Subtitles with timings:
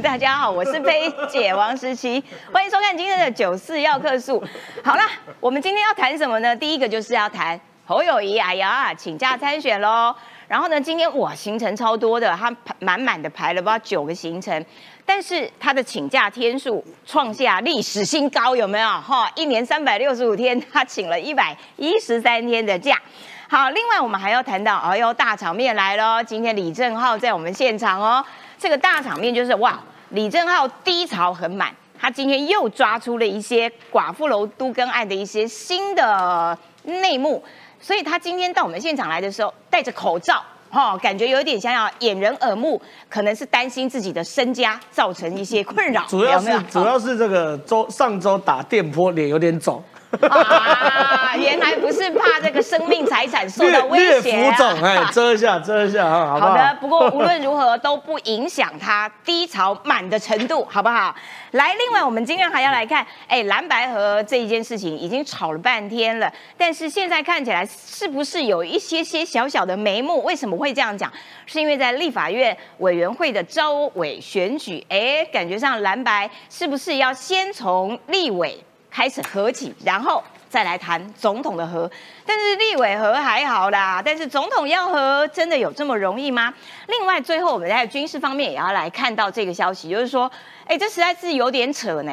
[0.00, 4.42] 大家好，我是菲姐王时琪， 欢迎收看今天的九四要客诉。
[4.82, 5.06] 好啦，
[5.38, 6.56] 我们今天要谈什么呢？
[6.56, 10.14] 第一个就是要谈侯友谊，哎呀，请假参选喽。
[10.48, 14.64] 然后呢，今天哇，行程超多的，他排满满的排了不知道九个行程，
[15.04, 18.88] 但是他的请假天数创下历史新高，有没有？
[18.88, 22.98] 哈，一年三百六十五天，他请了一百一十三天的假。
[23.46, 26.22] 好，另外我们还要谈到，哎呦，大场面来喽！
[26.22, 28.24] 今天李正浩在我们现场哦。
[28.62, 29.76] 这个大场面就是哇，
[30.10, 37.42] 李正浩低潮很满，他今天又抓出了一些寡妇楼都更案的一些新的内幕，
[37.80, 40.40] 所以他今天到我们现场来的时候戴着口罩，
[40.70, 46.04] 哈，感觉有点想要掩人耳目，可能是担心自己的身家造成一些困扰。
[46.06, 49.82] 主要是主要是这个周上周打电波脸有点肿。
[50.20, 56.50] 啊，原来不是怕这个生命财产受到威胁哎， 遮一下，遮一下啊，好不好？
[56.50, 61.14] 好的，不过无论如何都不影响它低潮满的程度，好不好？
[61.52, 70.22] 来，另外我们今天还要来看，哎，蓝白河这一件事情已经吵了半天了，但是现在看起来是不是有一些些小小的眉目？
[70.22, 71.10] 为什么会这样讲？
[71.46, 78.62] 是因为在立法院委员会的招委选举，哎，感觉上蓝白是不是要先从立委？
[78.92, 81.90] 开始和起，然后再来谈总统的和。
[82.26, 86.52] 但是立委和还好啦，但是总统要和，真的有这么容易吗？
[86.88, 90.30] 另外，最后我们在军事方面也要来看到这个消息，就是说，
[90.66, 92.12] 哎，这实在是有点扯呢。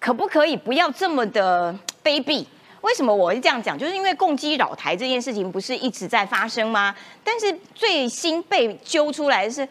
[0.00, 1.72] 可不可以不要这么的
[2.02, 2.44] 卑鄙？
[2.80, 3.78] 为什么我会这样讲？
[3.78, 6.94] 就是因为共机扰台这件事情不是一直在发生吗？
[7.22, 9.68] 但是最新被揪出来是，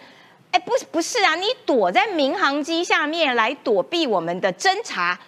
[0.52, 5.20] 哎，不是不是啊，你躲在民航机下面来躲避我们的侦查。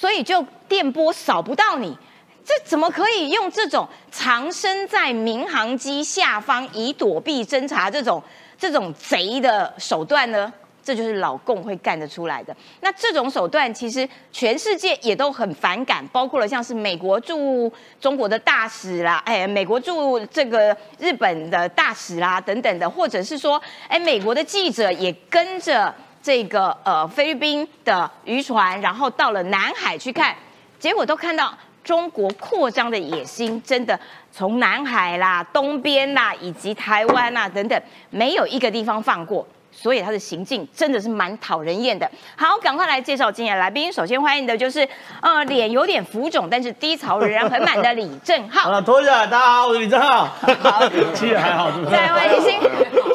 [0.00, 1.98] 所以就电波扫不到你，
[2.44, 8.22] 这怎么可以用这种藏身在民航机下方以躲避侦查这种
[8.56, 10.52] 这种贼的手段呢？
[10.84, 12.56] 这就是老共会干得出来的。
[12.80, 25.92] 那这种手段其实全世界也都很反感，包括了像是美国驻中国的大使啦，哎，美国驻这个日本的大使啦等等的，或者是说，哎，美国的记者也跟着。
[26.28, 30.36] 这个呃菲律宾的渔船，然后到了南海去看，
[30.78, 33.98] 结果都看到中国扩张的野心，真的
[34.30, 39.48] 从南海啦、东边啦，以及台湾啦等等，没有一个地方放过。
[39.70, 42.10] 所以他的行径真的是蛮讨人厌的。
[42.36, 43.90] 好，赶快来介绍今天来宾。
[43.90, 44.86] 首先欢迎的就是，
[45.22, 48.62] 呃，脸有点浮肿，但是低潮仍然很满的李正浩。
[48.62, 50.26] 好了，脱下来，大家好，我是李正浩。
[50.26, 51.70] 好， 气还好。
[51.90, 52.60] 再欢迎新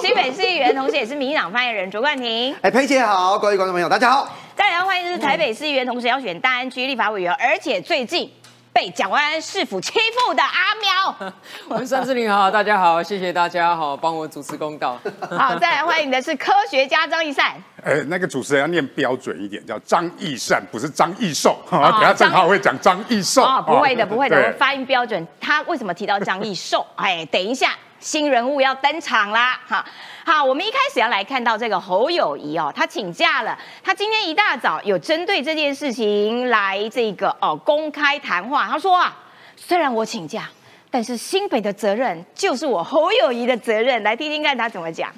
[0.04, 2.54] 新北市议员，同时也是民党发言人卓冠廷。
[2.62, 4.28] 哎，佩姐好，各位观众朋友，大家好。
[4.54, 8.30] 再来欢迎的是台北市议员，同时要选大安区立法委员，而且最近。
[8.74, 11.32] 被蒋万安市府欺负的阿喵，
[11.70, 15.00] 我们三志玲，好，大家好，谢谢大家好，帮我主持公道。
[15.30, 17.54] 好，再来欢迎的是科学家张义善。
[17.84, 21.56] 呃，那个主持人要念标准一点，叫张义善，不是张义寿。
[21.68, 23.44] 好， 等下正好会讲张义寿。
[23.44, 25.26] 哦，不会的，不会的，发音标准。
[25.40, 26.84] 他为什么提到张义寿？
[26.96, 27.74] 哎，等一下。
[28.04, 29.58] 新人物要登场啦！
[29.66, 29.86] 哈，
[30.26, 33.58] 好，我们一开始要来看到这个侯友谊哦，他请假了。
[33.82, 38.68] 他今天一大早有针对这件事情来这个哦公开谈话。
[38.68, 39.18] 他说啊，
[39.56, 40.50] 虽然我请假，
[40.92, 44.04] 但是新北的责任就是我侯友谊的责任。
[44.04, 45.10] 来听听看他怎么讲。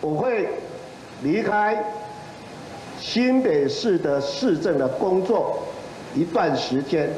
[0.00, 0.48] 我会
[1.22, 1.80] 离开
[2.98, 5.62] 新北市的市政的工作
[6.16, 7.08] 一段时间。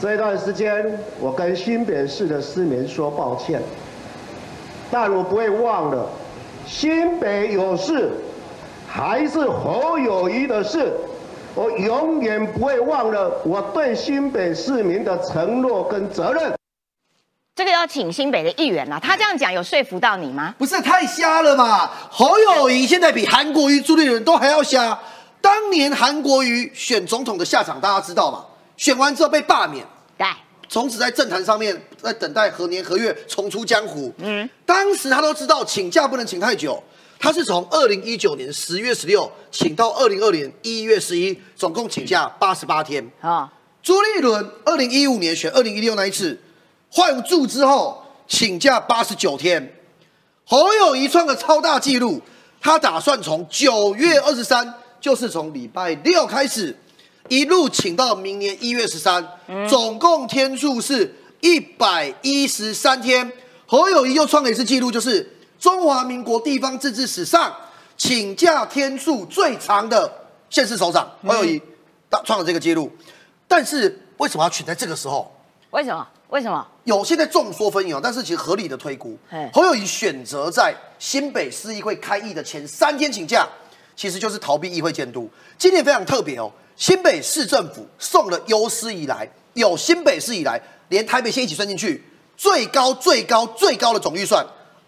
[0.00, 3.62] 这一段时间，我跟新北市的市民说抱歉，
[4.90, 6.06] 但我不会忘了，
[6.66, 8.12] 新北有事，
[8.86, 10.92] 还是侯友谊的事，
[11.54, 16.52] 我永远不会忘了我对新北市民的承诺跟责任。
[17.56, 20.54] 这个要请新北的议员啦，他这样讲有说服到你吗？
[20.58, 21.88] 不是太瞎了嘛！
[22.10, 24.98] 侯友谊现在比韩国瑜、朱立伦都还要瞎。
[25.40, 28.44] 当年韩国瑜选总统的下场，大家知道吗？
[28.76, 29.86] 选完之后被罢免。
[30.16, 30.26] 对，
[30.68, 34.12] 从此在政坛上面在等待何年何月重出江湖。
[34.18, 36.82] 嗯，当时他都知道请假不能请太久，
[37.18, 43.04] 他是从二零一九年十月十六请到二零二年一月十一，总共请假八十八天。
[43.20, 46.40] 啊，朱立伦二零一五年选二零一六那一次
[46.90, 49.76] 换住之后请假八十九天，
[50.44, 52.20] 侯友谊创个超大纪录，
[52.60, 56.76] 他打算从九月二十三，就是从礼拜六开始。
[57.28, 59.26] 一路请到明年一月十三，
[59.68, 63.30] 总共天数是一百一十三天。
[63.66, 65.26] 侯友谊又创了一次纪录，就是
[65.58, 67.54] 中华民国地方自治史上
[67.96, 70.10] 请假天数最长的
[70.50, 71.60] 县市首长侯友谊，
[72.24, 72.92] 创了这个纪录。
[73.48, 75.34] 但是为什么要选在这个时候？
[75.70, 76.06] 为什么？
[76.28, 76.66] 为什么？
[76.84, 83.48] 有现在众说纷纭哦，但是其实合理的推估嘿，侯友谊选择在新北市议会开议的前三天请假，
[83.96, 85.28] 其实就是逃避议会监督。
[85.56, 92.04] 今年非常特别哦，新北市政府送了有史以来有新北市以来，连台北县一起算进去，
[92.36, 94.44] 最高最高最高的总预算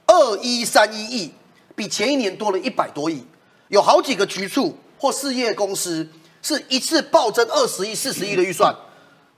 [0.06, 1.32] 二一三一亿，
[1.74, 3.24] 比前一年多了一百多亿。
[3.68, 6.08] 有好几个局处或事业公司
[6.42, 8.74] 是一次暴增二十亿、四十亿的预算，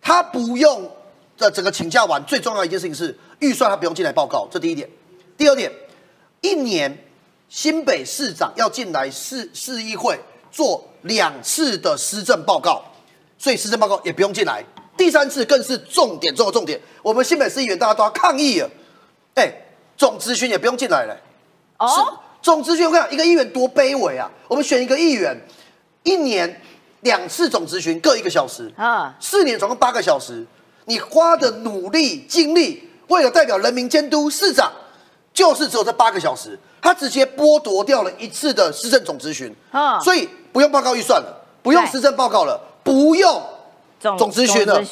[0.00, 0.90] 他不用
[1.36, 4.88] 这整个请假完，最重要一件事情是预算他不用进来报告，这第一点。
[5.36, 5.70] 第二点，
[6.40, 7.06] 一年
[7.50, 10.18] 新北市长要进来市市议会
[10.50, 12.82] 做两次的施政报告，
[13.38, 14.64] 所以施政报告也不用进来。
[14.96, 18.68] 第三次更是重点中的重点，我们新北市议员大家都要抗议了，
[19.34, 19.48] 哎，
[19.96, 21.14] 总咨询也不用进来了。
[21.14, 24.28] 是哦，总咨询，我跟你讲，一个议员多卑微啊！
[24.48, 25.40] 我们选一个议员，
[26.02, 26.60] 一年
[27.02, 30.44] 两次总咨询各一个小时，啊，四年总共八个小时，
[30.86, 34.72] 你花的努力精力，为了代表人民监督市长，
[35.32, 40.00] 就是只有这八个小时，他直接剥夺掉了一次的施政总咨询，啊。
[40.00, 40.28] 所以
[40.58, 41.32] 不用报告预算了，
[41.62, 43.40] 不用对施政报告了，不用
[44.00, 44.82] 总总咨询了。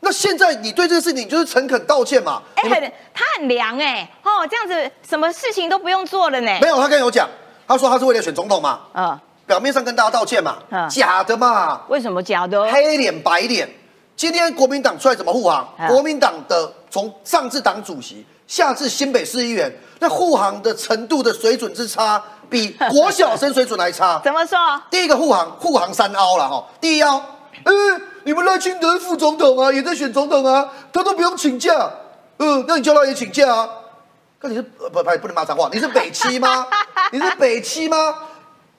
[0.00, 2.40] 那现在你对这个事情，你就是诚恳道歉嘛？
[2.54, 6.58] 哎、很他很凉哎、哦，这样子什么事情都不用做了呢。
[6.62, 7.28] 没有，他刚才有讲，
[7.68, 12.62] 他说他是为了选总统嘛，嗯，表面上跟大家道歉嘛，嗯假的嘛，为什么假的？
[12.72, 13.68] 黑脸白脸。
[14.16, 15.68] 今天国民党出来怎么护航？
[15.78, 24.20] 嗯国民党的从上至党主席，下至新北市议员，那护航的程度的水准之差，比国小生水准还差。
[24.24, 24.58] 怎么说？
[24.90, 26.66] 第一个护航，护航三凹了哈。
[26.80, 27.16] 第一凹，
[27.64, 27.72] 呃，
[28.24, 31.72] 你们赖清德副总统啊，也在选总统啊，他都不用请假，
[32.38, 33.68] 呃，那你叫他也请假啊？
[34.42, 36.66] 那你是呃不不不能骂脏话，你是北七吗？
[37.12, 38.14] 你是北七吗？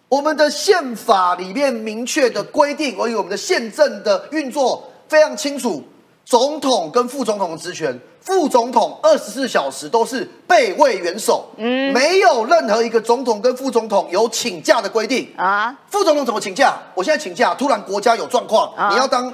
[0.09, 5.81] 我们的宪法里面明确的规定，而且我们的宪政的运作非常清楚，
[6.25, 16.77] 总统跟副总统的职权，副总统二十四小时都是备位元首，嗯，没有任何一个总统跟副总统有请假的规定啊，副总统怎么请假？
[16.94, 19.33] 我现在请假，突然国家有状况，啊你要当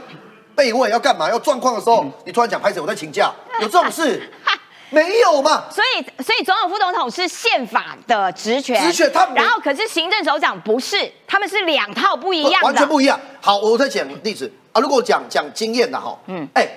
[0.55, 1.29] 备位要干嘛？
[1.29, 3.31] 要状况的时候，你突然讲拍手我在请假，
[3.61, 4.31] 有这种事？
[4.89, 5.65] 没有嘛？
[5.69, 13.19] 所以，所以总统、副总统是宪法的职权，职权他然后可是行政首长不是，他们是两套不一样的，完全不一样。
[13.41, 14.81] 好，我再讲例子啊。
[14.81, 16.67] 如果讲讲经验的哈，嗯，哎，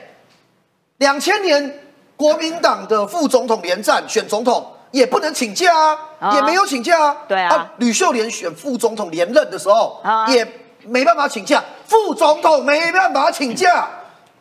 [0.98, 1.80] 两千年
[2.16, 7.16] 国民党的副总统连战选总统也不能请假啊，啊也没有请假啊。
[7.28, 10.46] 对啊吕秀莲选副总统连任的时候啊也
[10.86, 13.88] 没办法请假，副总统没办法请假。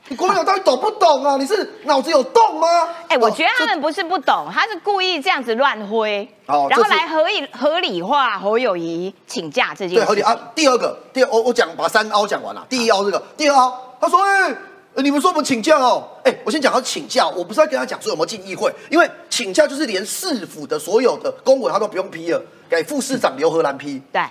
[0.11, 1.37] 你国民党到底懂不懂啊？
[1.37, 2.67] 你是脑子有洞吗？
[3.07, 9.95] 哎、我觉得哦他们不是不懂，他是故意这样子乱挥，然后来合理合理化侯友谊请假这件事。
[9.97, 10.35] 对，合理啊。
[10.55, 12.65] 第二个，第二我我讲把三凹讲完了。
[12.67, 14.55] 第一凹这个，第二凹，他说，哎、
[14.95, 24.01] 呃你们说我们请假哦，哎、我先讲他请假，我不是要跟他讲说有没有进议会，因为请假就是连市府的所有的公文他都不用批了，给副市长刘荷兰批。
[24.11, 24.23] 对，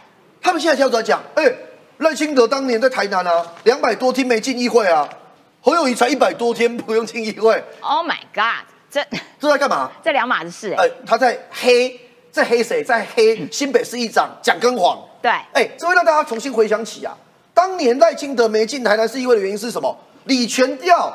[0.42, 1.44] 他们现在跳出来讲，哎、
[1.98, 5.08] 赖清德当年在台南啊，两百多天没进议会啊，
[5.60, 9.04] 侯友谊才一百多天不用进议会，Oh my God，这
[9.40, 9.90] 这在干嘛？
[10.04, 12.00] 这两码子事哎、哎、他在黑，
[12.30, 12.82] 在黑谁？
[12.82, 14.98] 在黑新北市议长蒋根煌。
[15.20, 17.12] 对哎、这会让大家重新回想起啊，
[17.52, 19.94] 当年赖清德没进台南市议会的原因是什么？
[20.24, 21.12] 李全调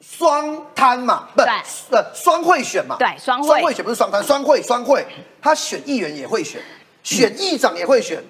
[0.00, 1.48] 双摊嘛，不，对
[1.90, 5.06] 呃，双会选嘛，对双会双会选不是双摊，双会双会，
[5.40, 6.60] 他选议员也会选，
[7.04, 8.22] 选议长也会选。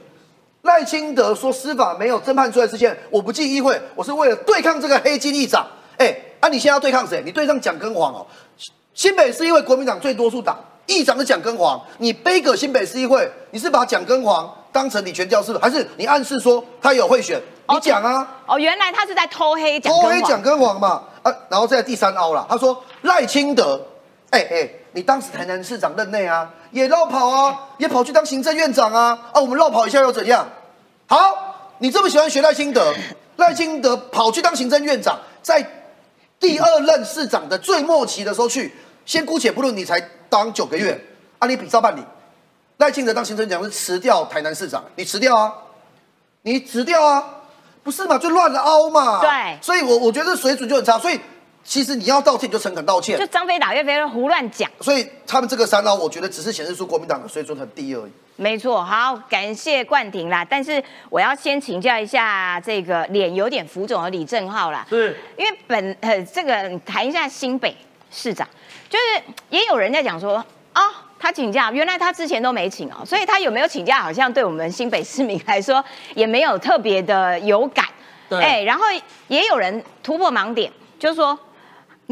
[0.63, 5.67] 赖清德说司法没有侦判出来之前，我不进议会，我是为了对抗这个黑金议长。
[5.99, 7.21] 哎、啊，你现在要对抗谁？
[7.25, 8.27] 你对抗蒋根煌哦。
[8.95, 15.65] 新北市议会国民党最多数党，议长是蒋根煌，你背个新北市议会，你是把蒋根煌当成李全教是不是？
[15.65, 17.41] 还是你暗示说他有贿选？
[17.69, 23.81] 你讲啊，哦，原来他是在偷黑蒋偷黑蒋根黄嘛，啊，然后在第三凹啦，他说赖清德，
[24.31, 30.47] 哎、哎、你当时台南市长任内啊，也绕跑啊，也跑去当行政院长啊，啊，我们绕跑一下又怎样？
[31.07, 31.19] 好，
[31.79, 32.95] 你这么喜欢学赖清德，
[33.37, 35.67] 赖清德跑去当行政院长，在
[36.39, 38.75] 第二任市长的最末期的时候去，
[39.07, 41.01] 先姑且不论你才当九个月，
[41.39, 42.03] 啊，你比照办理。
[42.79, 45.53] 赖清德当行政长是辞掉台南市长，你辞掉啊，
[46.43, 47.25] 你辞掉啊，
[47.85, 49.21] 不是嘛，就乱了凹嘛。
[49.21, 51.21] 对所以我我觉得水准就很差，所以
[51.65, 53.27] 其实你要道歉你就诚恳道歉就。
[53.27, 58.11] 张飞打岳飞胡乱讲，所以他们这个三凹，我觉得只是显示出国民党的水准很低而已。
[58.37, 58.85] 没错。
[58.85, 60.45] 好，感谢冠廷啦。
[60.45, 67.77] 但是我要先请教一下这个脸有点浮肿的李正浩啦，是因为本呃这个谈一下新北
[68.11, 68.49] 市长，
[68.91, 70.83] 就是也有人在讲说啊。
[71.23, 75.85] 他请假，原来他之前都没请哦，所以他有没有请假，好像对我们新北市民来说
[76.17, 77.87] 也没有特别的有感。
[78.29, 78.85] 对哎，然后
[79.29, 81.39] 也有人突破盲点，就是说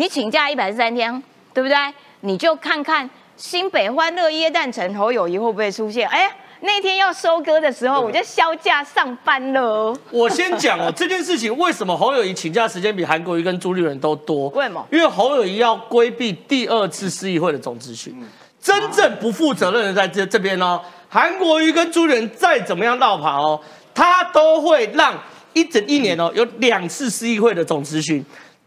[0.01, 1.77] 你请假一百三天，对不对？
[2.21, 6.09] 你就看看新北欢乐耶诞城侯友谊会不会出现？
[6.09, 9.95] 哎，那天要收割的时候，我就销假上班了。
[10.11, 14.49] 我先讲哦， 这件事情为什么侯友谊请假时间比韩国瑜跟朱立伦都多？
[14.49, 14.83] 为什么？
[14.91, 18.17] 因为侯友谊要规避第二次市议会的总咨询，
[18.59, 20.81] 真正不负责任的在这这边哦。
[21.11, 23.61] 韩国瑜跟朱立伦再怎么样绕跑哦，
[23.95, 25.13] 他都会让
[25.53, 28.25] 一整一年哦有两次市议会的总咨询。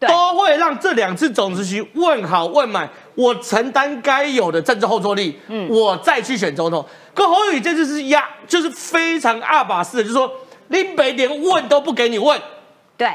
[0.07, 6.85] 都会让这两次总咨询问好问满，我承担该有的政治后坐力，嗯，我再去选总统。
[7.13, 10.31] 可侯友宜这次是压，就是非常二把式的，就是说
[10.69, 12.39] 林北连问都不给你问。
[12.97, 13.07] 对，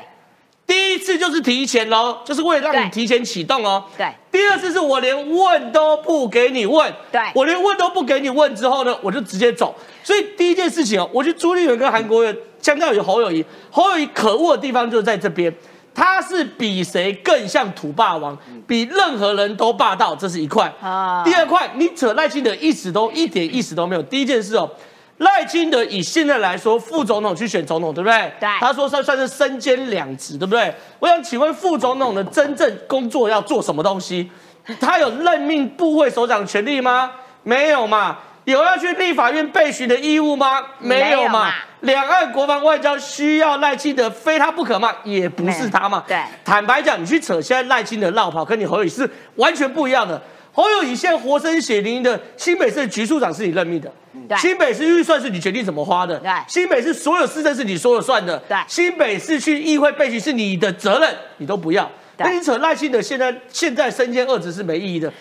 [0.67, 3.85] 第一次就是提前喽，就是为了让你提前启动哦。
[3.97, 9.75] 对，第二次是我连问都不给你问，对，我连问都不给你问之后呢，我就直接走。
[10.05, 15.53] 所以第一件事情哦，我觉得朱立伦跟韩国瑜相较于侯友谊，侯友谊可恶的地方就是在这边。
[15.99, 18.39] 他是比谁更像土霸王，
[18.69, 20.73] 比任何人都霸道，这是一块。
[20.81, 24.03] 啊，第二块，你扯赖清德一直都一点意思都没有。
[24.05, 24.71] 第一件事哦，
[25.17, 28.33] 赖清德以现在来说，副总统去选总统，对不对？
[28.39, 28.49] 对。
[28.61, 30.73] 他说算算是身兼两职，对不对？
[31.01, 34.31] 我想请问副总统的真正工作要做什么东西？
[34.79, 37.11] 他有任命部会首长权利吗？
[37.43, 38.19] 没有嘛。
[38.53, 40.63] 有要去立法院备询的义务吗？
[40.79, 41.53] 没有嘛。
[41.81, 44.93] 两岸国防外交需要赖清德非他不可嘛？
[45.05, 46.03] 也不是他嘛。
[46.09, 50.21] 对，坦白讲，你去扯现在赖清德绕跑，跟你侯友宜是完全不一样的。
[50.51, 53.93] 侯友宜现在活生血淋淋的新北市局处长是你任命的，
[54.39, 61.89] 新北市预算是你决定怎么花的，新北市所有市政是你说了算的，新北市去议会备询是你的责任，你都不要。
[62.21, 65.13] 那你扯赖清德现在现在身兼二职是没意义的。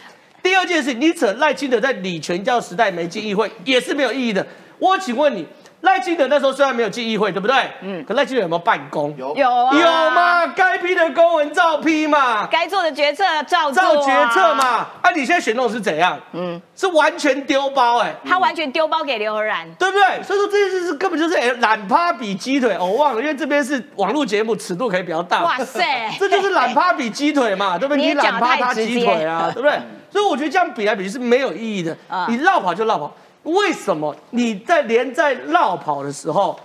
[0.48, 4.48] 第二件事，你扯赖清德在李全教时代没进议会，也是没有意义的。
[4.80, 5.46] 我请问你，
[5.82, 7.56] 赖清德那时候虽然没有进议会，对不对？
[7.82, 8.04] 嗯。
[8.04, 9.16] 可赖清德有没有办公？
[9.18, 9.74] 有有啊。
[9.74, 10.48] 有吗？
[10.56, 12.48] 该批的公文照批嘛。
[12.48, 13.82] 该做的决策照做。
[13.84, 14.88] 照决策嘛。
[15.02, 16.20] 啊，你现在选弄是怎样？
[16.34, 16.60] 嗯。
[16.76, 18.14] 是完全丢包哎。
[18.26, 20.24] 他完全丢包给刘和然，对不对？
[20.24, 22.76] 所以说这件事是根本就是懒趴比鸡腿。
[22.80, 25.44] 我忘了，因为这边是网络节目，尺度可以比较大。
[25.44, 26.10] 哇塞。
[26.20, 28.02] 这就是懒趴比鸡腿嘛，对不对？
[28.08, 29.80] 你懒趴他鸡腿啊，对不对？
[30.10, 31.96] 所以我觉得这样比来比去是没有意义的。
[32.30, 33.14] 你绕跑就绕跑，
[33.48, 36.60] 为什么你在连在绕跑的时候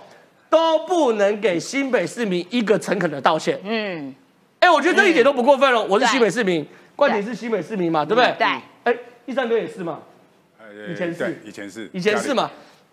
[0.49, 3.59] 都不能给新北市民一个诚恳的道歉？
[3.63, 4.13] 嗯，
[4.59, 5.81] 哎，我觉得这一点都不过分了。
[5.83, 8.33] 我是新北市民，冠廷是新北市民嘛，对不对？
[8.37, 8.47] 对。
[8.83, 9.99] 哎，第三哥也是嘛？
[10.91, 12.49] 以前是，以前是，以前是嘛？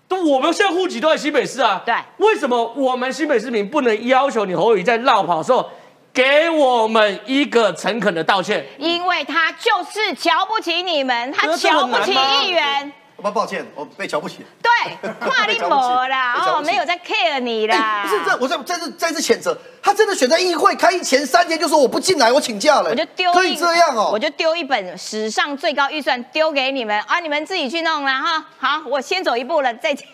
[0.06, 1.82] 都我们现在户籍都在新北市啊。
[1.84, 1.94] 对。
[2.18, 5.68] 为什么我们新北市民不能要求你侯友在绕跑的时候？
[6.12, 12.92] 给我们一个诚恳的道歉，因为他就是瞧不起你们，他瞧不起议员。
[13.22, 14.44] 我抱歉，我被瞧不起。
[14.62, 18.04] 对，跨立博啦， 哦，没有在 care 你啦。
[18.04, 22.90] 不是这，我再再次再次谴责他，真的选在议会开议前三天就说我不进来，我请假了。
[22.90, 28.44] 我就丢可以这样哦，我就丢一本史上最高预算丢给你们啊，你们自己去弄了哈。
[28.58, 30.06] 好，我先走一步了，再见。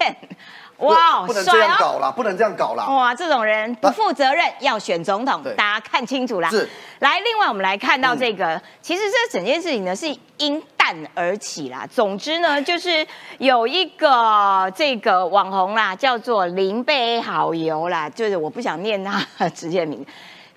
[0.78, 2.86] 哇，不能这样搞啦，不能这样搞啦！
[2.86, 6.50] 哇，这种人不负责任，要选总统，大家看清楚啦。
[6.50, 6.68] 是，
[6.98, 10.06] 来，另外我们来看到这个，其实这整件事情呢是
[10.36, 11.86] 因弹而起啦。
[11.90, 13.06] 总之呢，就是
[13.38, 20.04] 有一个这个网红啦，叫做林贝好油啦，就是我不想念他直接名。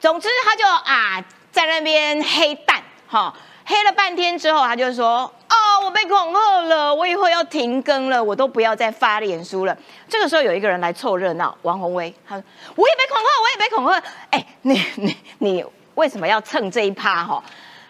[0.01, 3.33] 总之他就啊在那边黑蛋哈。
[3.69, 9.77] 黑了半天之后，他就说：“哦，我被恐吓了，我以后要停更了，我都不要再发脸书了。”
[10.09, 12.43] 这个时候有一个人来凑热闹，王宏威，他说
[12.75, 17.23] ：“我也被恐吓，我也被恐吓。”哎，你你你为什么要蹭这一趴？
[17.23, 17.43] 哈，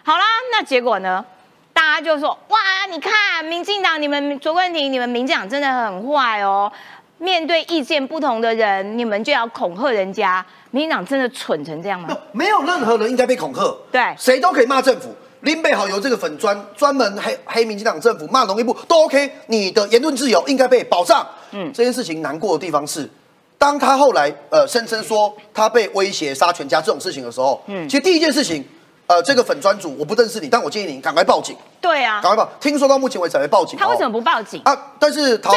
[0.04, 1.24] 好啦，那结果呢？
[1.72, 2.58] 大家就说：“哇，
[2.90, 6.70] 你看民进党，你们卓冠廷，你们民进党真的很坏哦！
[7.16, 10.44] 面对意见不同的人，你们就要恐吓人家。
[10.72, 12.14] 民进党真的蠢成这样吗？
[12.32, 21.26] 没有任何人应该被恐吓，对，谁都可以骂政府。”林北好由这个粉专专门黑黑民进党政府骂农业部都 OK，你的言论自由应该被保障。
[21.52, 23.08] 嗯，这件事情难过的地方是，
[23.56, 28.62] 当他后来呃声称说他被威胁杀全家这种事情的时候，嗯，其实第一件事情，
[29.06, 31.56] 呃，这个粉专主我不认识你，但我建议你赶快报警。
[31.80, 32.50] 对啊，赶快报。
[32.60, 33.78] 听说到目前为止还没报警。
[33.78, 34.92] 他为什么不报警啊？
[34.98, 35.54] 但是陶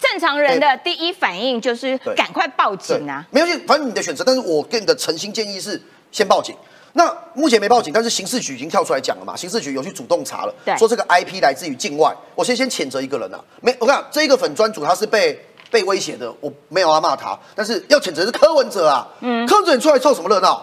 [0.00, 3.22] 正常人的第一反应就是赶快报警啊。
[3.30, 5.80] 没关系，反正你的选择，但是我给你的诚心建议是
[6.10, 6.56] 先报警。
[6.98, 9.36] 那目前没报警，但是刑事局已经跳出来讲了嘛？
[9.36, 12.12] 刑事局有去主动查了，说这个 IP 来自于境外。
[12.34, 15.40] 我先先谴责一个人啊，没，我看这一个粉专主他是被
[15.70, 19.06] 被威胁的，我没有要骂他，但是要谴责是柯文哲啊。
[19.20, 20.60] 嗯，柯文哲你出来凑什么热闹？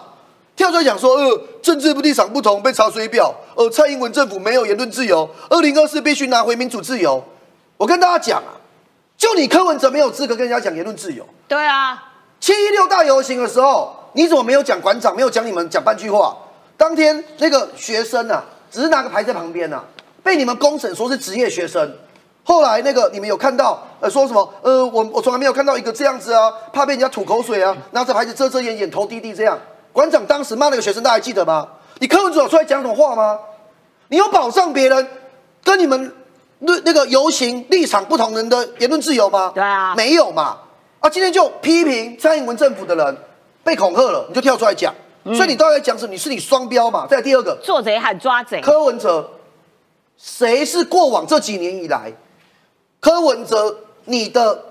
[0.54, 7.24] 跳出来讲说，呃，政治不立场不同被查水表，呃，蔡英文政府没有言论自由，二零二四必须拿回民主自由。
[7.78, 8.52] 我跟大家讲啊，
[9.16, 11.26] 就你柯文哲没有资格跟人家讲言论自由。
[11.48, 14.02] 对啊，七一六大游行的时候。
[14.16, 15.14] 你怎么没有讲馆长？
[15.14, 16.34] 没有讲你们讲半句话？
[16.78, 19.84] 当天那个学生啊，只是拿个牌在旁边啊，
[20.22, 21.94] 被你们公审说是职业学生。
[22.42, 24.54] 后来那个你们有看到呃说什么？
[24.62, 29.58] 呃，我我从来没有看到一个这样子啊，怕被人家吐口水啊，拿着牌子遮遮掩掩，头低低这样。
[29.92, 31.68] 馆长当时骂那个学生，大家还记得吗？
[31.98, 33.38] 你柯文哲有出来讲什么话吗？
[34.08, 35.06] 你有保障别人
[35.62, 36.10] 跟你们
[36.60, 39.52] 那那个游行立场不同人的言论自由吗？
[39.54, 40.56] 对啊，没有嘛。
[41.00, 43.16] 啊，今天就批评蔡英文政府的人
[43.66, 44.94] 被恐吓了，你就跳出来讲。
[45.34, 46.12] 所以你到底在讲什么？
[46.12, 47.04] 你是你双标嘛？
[47.10, 48.60] 再第二个，做贼喊抓贼。
[48.60, 49.28] 柯文哲，
[50.16, 52.12] 谁是过往这几年以来
[53.00, 54.64] 柯文哲你的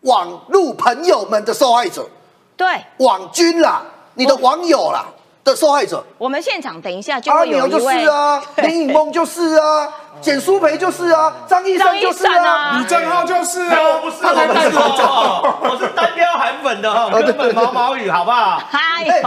[0.00, 2.08] 网路朋友们的受害者？
[2.56, 2.66] 对，
[2.96, 3.82] 网军啦，
[4.14, 5.04] 你的网友啦
[5.44, 6.02] 的受害者。
[6.16, 18.62] 我们现场等一下就会有一就是啊，林颖峰就是啊，简书培就是啊，张义山就是啊，李正浩就是啊，我不是，我不是，我是单标韩粉的哈，根本毛毛雨，好不好？
[18.70, 19.22] 哎呦，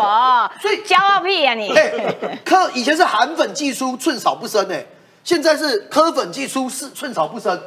[0.62, 1.74] 所以骄傲屁啊你！
[2.46, 4.86] 科以前是韩粉技出寸草不生哎，
[5.24, 7.60] 现在是科粉技出是寸草不生。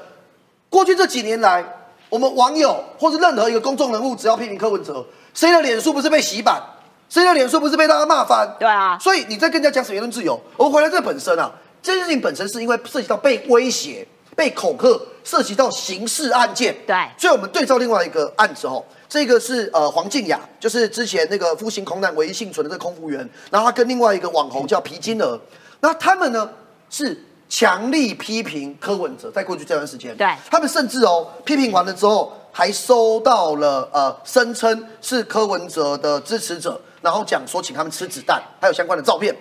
[0.71, 1.65] 过去这几年来，
[2.09, 5.05] 我们网友或是任何一个公众人物，只要批评柯文哲，
[5.35, 6.63] 谁的脸书不是被洗版？
[7.09, 8.49] 谁的脸书不是被大家骂翻？
[8.59, 8.99] 对啊。
[9.01, 10.41] 所以你在跟人家讲什么言论自由？
[10.57, 11.51] 我们回来这本身啊，
[11.87, 16.75] 这件事情本身是因为涉及到被威胁、被恐吓，涉及到刑事案件。
[16.85, 16.97] 对。
[17.17, 25.41] 所以我们对照另外一个案子哦，这个是呃黄静雅，就是之前那个复兴空难唯一幸存的这个空服员，然后他跟另外一个网红叫皮金儿，
[25.79, 26.51] 那他们呢
[26.91, 27.23] 是。
[27.49, 39.33] 强力批评柯文哲，在过去这段时间，对他们甚至哦批评完了之后，还收到了呃声称是柯文哲的支持者，然后讲说请他们吃子弹，还有相关的照片。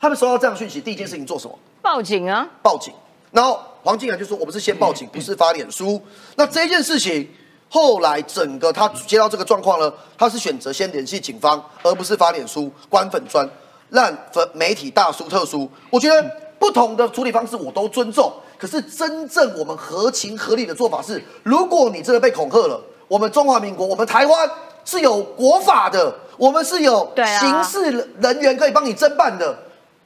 [0.00, 1.58] 他们收到这样讯息，第一件事情做什么？
[1.82, 2.46] 报警啊！
[2.62, 2.92] 报警。
[3.30, 6.00] 然后黄静然就说：“我们是先报警，不是发脸书。”
[6.36, 7.28] 那这件事情
[7.68, 13.48] 后来整个他接到这个状况呢，他是选择先联系警方，而不是发脸书、关粉砖，
[13.90, 15.70] 让粉媒体大书特书。
[15.90, 16.30] 我觉得。
[16.58, 24.50] 不同的处理方式我都尊重，可是真正我们合情合理的做法是：如果你真的被恐吓了，我们中华民国，我们台湾
[24.82, 29.54] 是有国法的，我们是有刑事人员可以帮你侦办的。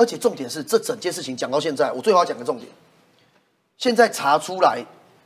[0.00, 2.66] 而且重点是，这整件事情讲到现在，我最后要讲个重点：
[3.76, 4.82] 现在查出来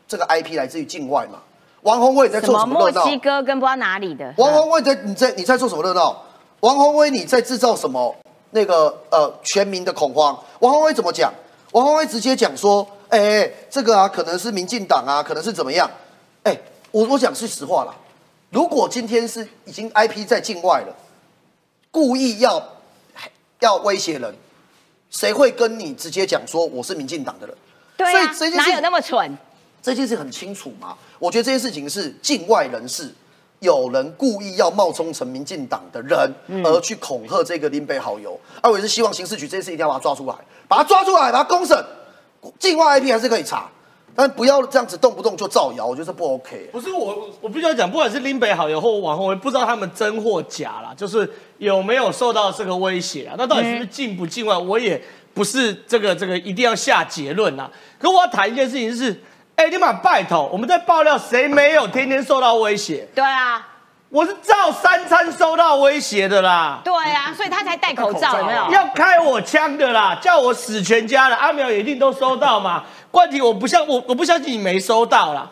[0.09, 1.39] 这个 IP 来自于境外嘛？
[1.83, 3.05] 王宏威在做什么热闹？
[3.05, 4.35] 墨西哥跟不知道哪里的？
[4.37, 6.25] 王宏威在你在你在做什么热闹？
[6.59, 8.13] 王宏威你在制造什么？
[8.51, 11.33] 那个呃，全民的恐慌，王宏威怎么讲？
[11.71, 15.89] 王宏威直接讲说，哎，这个啊，可能是民进党啊，可能是怎么样？
[16.43, 16.59] 哎，
[16.91, 17.95] 我我讲是实话了。
[18.51, 20.95] 如果今天是已经 IP 在境外了，
[21.93, 22.61] 故意要
[23.61, 24.35] 要威胁人，
[25.15, 27.57] 谁会跟你直接讲说我是民进党的人？
[27.97, 29.39] 对啊，哪有那么蠢？
[29.81, 30.97] 这件事很清楚嘛。
[31.21, 33.15] 我觉得这件事情是境外人士。
[33.61, 40.35] 有人故意要冒充成民进党的人，而去恐吓这个林北好友，而我是希望刑事局这件事一定要把他抓出来，
[40.69, 41.83] 把他抓出来，把他公审。
[42.59, 43.71] 境外 IP 还是可以查，
[44.15, 46.69] 但不要这样子动不动就造谣，我觉得不 OK。
[46.73, 53.35] 不是我，我必须要讲，不管是林北好友或网红，不知道他们真或假啦，就是有没有受到这个威胁啊？
[53.37, 54.57] 那到底是不是境不境外？
[54.57, 57.71] 我也不是这个这个一定要下结论啊。
[57.99, 59.23] 可我要谈一件事情是。
[59.57, 63.07] 哎，你妈拜托，我们在爆料，谁没有天天受到威胁？
[63.15, 63.65] 对啊，
[64.09, 66.81] 我是照三餐收到威胁的啦。
[66.85, 68.73] 对啊，所以他才戴口罩，有没有？
[68.73, 71.37] 要开我枪的啦，叫我死全家的。
[71.37, 72.83] 阿苗也一定都收到嘛。
[73.15, 75.49] 冠廷，我不相我我不相信你没收到啦。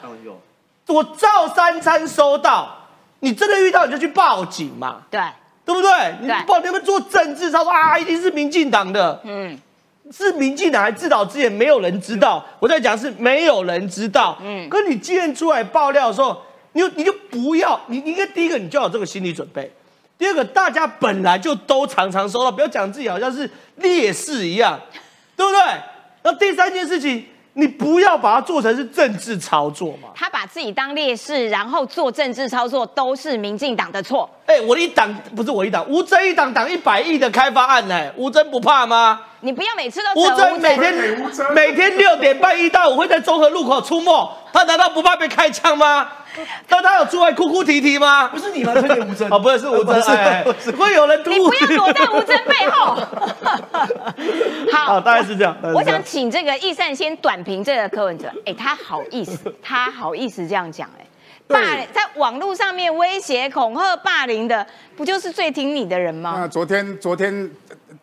[0.89, 2.77] 我照三餐收到，
[3.21, 5.03] 你真的遇到你就去报警嘛。
[5.09, 5.21] 对，
[5.65, 5.91] 对不对？
[6.21, 9.21] 你报你们做政治，他说啊，一定是民进党的。
[9.23, 9.57] 嗯。
[10.11, 12.45] 是民进党还自导自演，没有人知道。
[12.59, 14.37] 我在讲是没有人知道。
[14.43, 19.73] 嗯，可你既然出来爆料的时候，你就你就不要，你应该第一个你就要有这个心理准备。
[20.19, 24.79] 第二个，大家本来就都常常收到，不要讲自己好像是烈士一样，
[25.37, 25.61] 对不对？
[26.25, 27.25] 那第三件事情。
[27.55, 30.09] 你不要把它做成是政治操作嘛？
[30.15, 34.29] 他把自己当烈士，然后做政治操作，都是民进党的错。
[34.47, 39.21] 哎，我的一党不是我一党，吴征一党挡一百亿的开发案呢，吴征不怕吗？
[39.41, 40.95] 你不要每次都吴征每天
[41.55, 46.09] 每天六点半一到五会在综合路口出没，他难道不怕被开枪吗？
[46.67, 48.29] 但他有出来哭哭啼啼吗？
[48.29, 48.73] 不是你吗？
[48.73, 50.03] 推荐吴征 哦，不是是吴征，
[50.61, 51.21] 只会有人。
[51.27, 52.97] 你不要躲在吴征背后。
[54.73, 55.57] 好，大概是这样。
[55.75, 58.33] 我想请这个易善先短评这个柯文哲。
[58.47, 60.89] 哎，他好意思，他好意思这样讲。
[60.99, 61.05] 哎，
[61.53, 61.61] 霸
[61.93, 66.35] 在网络上面威胁、恐吓、霸凌的，不就是最听你的人吗？
[66.37, 67.51] 那昨天，昨天。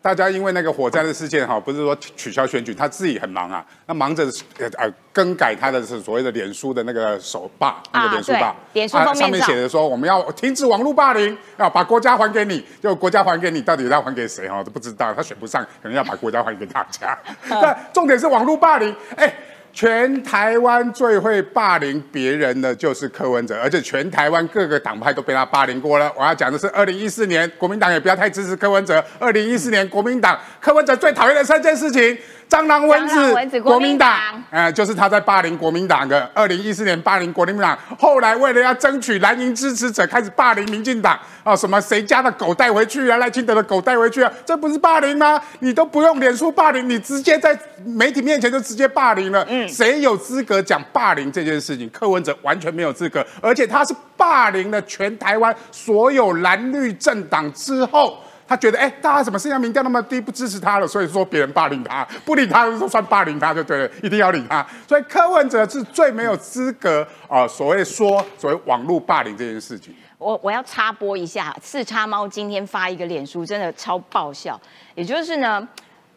[0.02, 4.24] 大家因为那个火灾的事件哈，不是说取消选举，他自己很忙啊，那忙着
[4.58, 17.18] 呃呃更改他的是所谓的脸书的那个手霸，那个脸书霸，脸书上面写的说我们要停止网络霸凌，要把国家还给你，就国家还给你，到底要还给谁哈都不知道，他选不上，可能要把国家还给大家。
[17.50, 19.30] 但重点是网络霸凌，哎。
[19.72, 26.12] 全台湾最会霸凌别人的就是柯文哲，而且全台湾各个党派都被他霸凌过了。
[26.16, 29.04] 我要讲的是，二零一四年国民党也不要太支持柯文哲。
[29.18, 32.18] 二零一四年国民党柯文哲最讨厌的三件事情。
[32.50, 34.18] 蟑螂蚊子，国民党，
[34.50, 36.28] 呃，就是他在霸凌国民党的。
[36.34, 45.40] 二零一四年霸凌国民党，后来为了要争取蓝营支持者，开始霸凌民进党啊，什么谁家的狗带回去啊，赖清德的狗带回去啊，这不是霸凌吗？
[45.60, 49.46] 你都不用脸书霸凌，你直接在媒体面前就直接霸凌了。
[49.48, 51.88] 嗯，谁有资格讲霸凌这件事情？
[51.90, 58.18] 柯文哲完全没有资格，而且他是霸凌了全台湾所有蓝绿政党之后。
[58.50, 60.88] 他觉得，哎，大家怎么现在民调那么低，不支持他了？
[60.88, 64.66] 所以说别人霸凌他，不理他就算霸凌他就对了，一定要理他。
[64.88, 69.94] 所以柯文哲是最没有资格啊，所谓说所谓网络霸凌这件事情。
[70.18, 74.60] 我我要插播一下，四叉猫今天发一个脸书，真的超爆笑。
[74.96, 75.64] 也就是呢，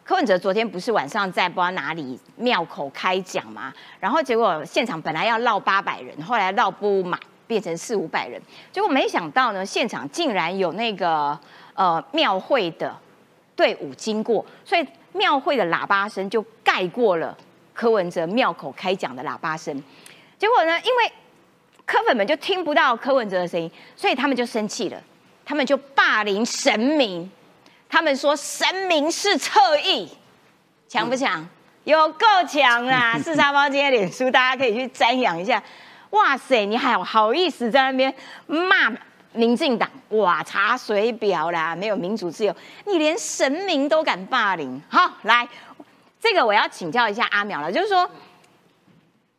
[0.02, 7.16] 柯文哲昨天不是晚上在不知道哪里庙口开讲嘛，然后结果现场本来要绕八百人，后来绕不满，
[7.46, 8.42] 变成四五百人，
[8.72, 11.38] 结果没想到呢，现场竟然有那个。
[11.74, 12.96] 呃，庙会的
[13.56, 17.36] 队伍经过，所以庙会的喇叭声就盖过了
[17.72, 19.82] 柯文哲庙口开讲的喇叭声。
[20.38, 21.12] 结果呢，因为
[21.84, 25.00] 柯粉们就听不到柯文哲的声音，所以他们就生气了，
[25.44, 27.30] 他们就霸凌神明。
[27.88, 30.08] 他们说神明是侧翼，
[30.88, 31.46] 强不强？
[31.84, 33.18] 有够强啦！
[33.18, 35.62] 四沙包今天脸书，大家可以去瞻仰一下。
[36.10, 38.12] 哇塞，你还好意思在那边
[38.46, 38.90] 骂？
[39.34, 42.54] 民进党哇，查水表啦，没有民主自由，
[42.86, 44.80] 你连神明都敢霸凌。
[44.88, 45.46] 好，来，
[46.20, 48.08] 这个我要请教一下阿苗了，就是说，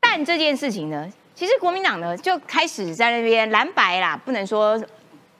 [0.01, 4.77] 但这件事情呢，其实国民党呢就开始在那边蓝白啦，不能说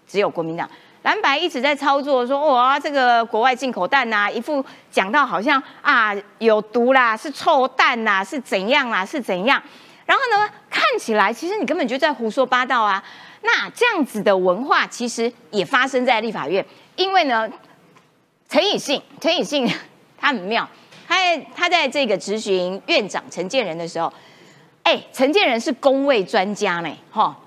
[0.07, 0.69] 只有国民党，
[1.03, 9.61] 蓝白一直在操作，说哇，这个国外进口蛋呐，一副讲到好像啊有毒啦，是臭蛋呐，是怎样啦，是怎样，
[10.05, 13.03] 然后呢，看起来其实你根本就在胡说八道啊。
[13.45, 17.47] 那这样子的文化其实也发生在立法院，因为呢，
[18.49, 19.71] 陈以信，陈以信
[20.17, 20.67] 他很妙，
[21.07, 21.15] 他
[21.55, 24.11] 他在这个执行院长陈建仁的时候，
[24.83, 27.37] 哎，陈建仁是工位专家呢，哈，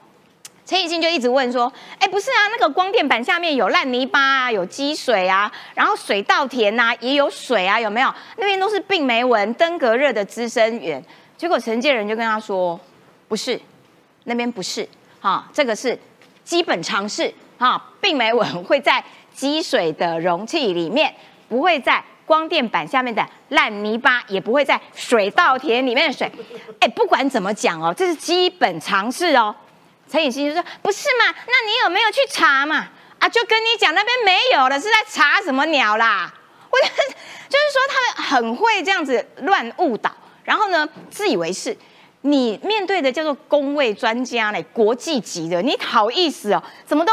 [0.65, 8.15] 陈以信就一直问说，哎，不是啊，那个光电板下面有烂泥巴啊，有积水啊，然后水稻田呐也有水啊，有没有？
[8.37, 11.03] 那边都是病媒蚊、登革热的滋生源。
[11.37, 12.79] 结果陈建仁就跟他说，
[13.29, 13.61] 不是，
[14.25, 14.89] 那边不是。
[15.21, 15.99] 哈，这个是
[16.45, 19.03] 基本常识哈，并没有会在
[19.35, 21.15] 积水的容器里面，
[21.49, 26.31] 不会在光电板下面的烂泥巴，也不会在水稻田里面的水。
[26.81, 29.55] 哎，不管怎么讲哦，这是基本常识哦。
[30.11, 31.35] 陈以欣就说：“不是嘛？
[31.47, 32.89] 那你有没有去查嘛？
[33.19, 36.33] 啊，就跟你讲那边没有了，是在查什么鸟啦？
[36.71, 40.11] 我 就是说他们很会这样子乱误导，
[40.45, 41.77] 然后呢，自以为是。”
[42.23, 46.63] 你面对的叫做工位专家嘞，国际级的，你好意思哦？
[46.85, 47.13] 怎么都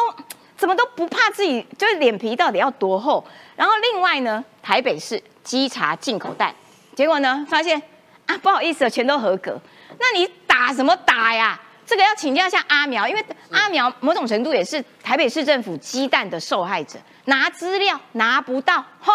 [0.57, 3.23] 怎么都不怕自己，就是脸皮到底要多厚？
[3.55, 6.53] 然后另外呢，台北市稽查进口蛋，
[6.95, 7.81] 结果呢发现
[8.25, 9.59] 啊，不好意思，全都合格。
[9.99, 11.61] 那你打什么打呀？
[11.85, 19.13] 这个要请教一下阿苗，因为阿苗某种程度也是台北市政府鸡蛋的受害者，拿资料拿不到，哈，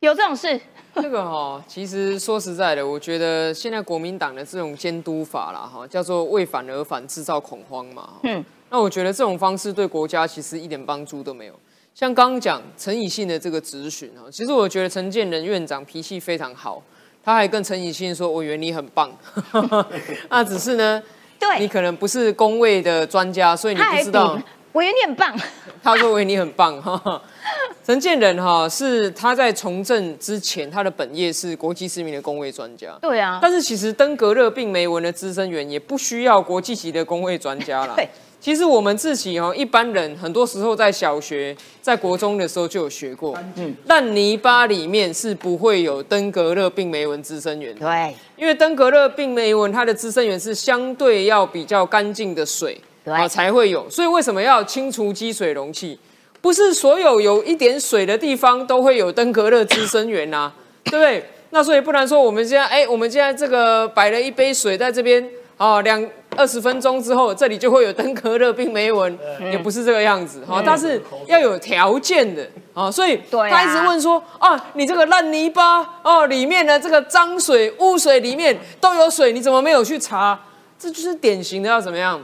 [0.00, 0.60] 有这种事。
[1.02, 8.10] 这个哈，其实说实在的，我觉得现在国民党的这种监督法啦，哈，叫做为反而反，制造恐慌嘛。
[8.22, 11.54] 嗯，那我觉得这种方式对国家其实一点帮助都没有。
[11.94, 16.82] 像刚刚讲陈以信的这个质询哈，其实我觉得陈建仁院长脾气非常好，
[17.24, 19.10] 他还跟陈以信说：“我以为你很棒。
[20.30, 21.02] ”那只是呢，
[21.38, 24.38] 对你可能不是工位的专家，所以你不知道。
[24.72, 25.36] 我以为你很棒。
[25.82, 27.22] 他说：“我以为你很棒。”哈。
[27.84, 32.96] 陈建仁哈是他在从政之前，他的本业是国际知名的工位专家。
[33.02, 37.92] 对啊，但是其实登革热病媒蚊的滋生源也不需要国际级的工位专家啦。
[37.96, 38.08] 对，
[38.40, 43.38] 其实我们自己哦，一般人很多时候在小学、在国中的时候就有学过。
[43.56, 47.74] 嗯，烂泥巴里面是不会有登革热病媒蚊滋生源。
[47.74, 53.88] 对，因为登革热病媒蚊它的滋生源是相对要比较干净的水，对，才会有。
[53.90, 55.98] 所以为什么要清除积水容器？
[56.44, 60.52] 不是所有有一点水的地方都会有登革热滋生源呐，
[60.84, 61.26] 对不对？
[61.48, 65.26] 那所以不然说我们现在，哎，我们现在这个摆了一杯水在这边，
[65.56, 69.18] 啊，两二十分钟之后，这里就会有登革热病媒蚊，
[69.50, 70.62] 也不是这个样子哈。
[70.62, 80.38] 但是要有条件的啊，所以他一直问说啊，你这个烂泥巴哦，里面的这个脏水、污水里面都有水，你怎么没有去查？
[80.78, 82.22] 这就是典型的要怎么样？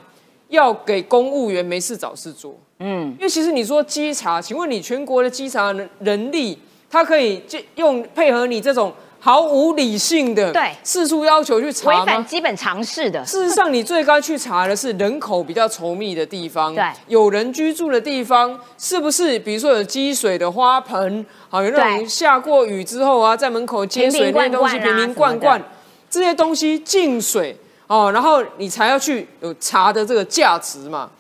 [0.49, 2.55] 要给公务员没事找事做。
[2.81, 6.59] 嗯，因为其实你说稽查，请问你全国的稽查人力，
[6.91, 8.93] 他可以就用配合你这种。
[9.23, 13.23] 毫无理性的，对，四处要求去查违反基本常识的。
[13.23, 19.39] 事实上，你最该去查的是人口比较稠密的地方，对，有人居住的地方，是不是？
[19.41, 25.63] 比如说有积水的花盆，好，有那种下过雨之后啊，在门口接水那些东西瓶瓶罐罐，
[26.09, 27.55] 这些东西进水
[27.89, 31.11] 哦，然后你才要去有查的这个价值嘛。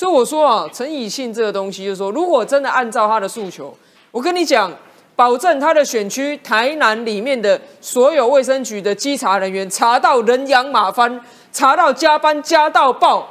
[0.00, 3.76] 所以我说啊，陈以信这个东西，就是说，如果真的按照他的诉求，
[4.10, 4.72] 我跟你讲。
[5.14, 11.20] 保证他的选区台南里面的所有卫生局的稽查人员查到人仰马翻，
[11.52, 13.28] 查到加班加到爆，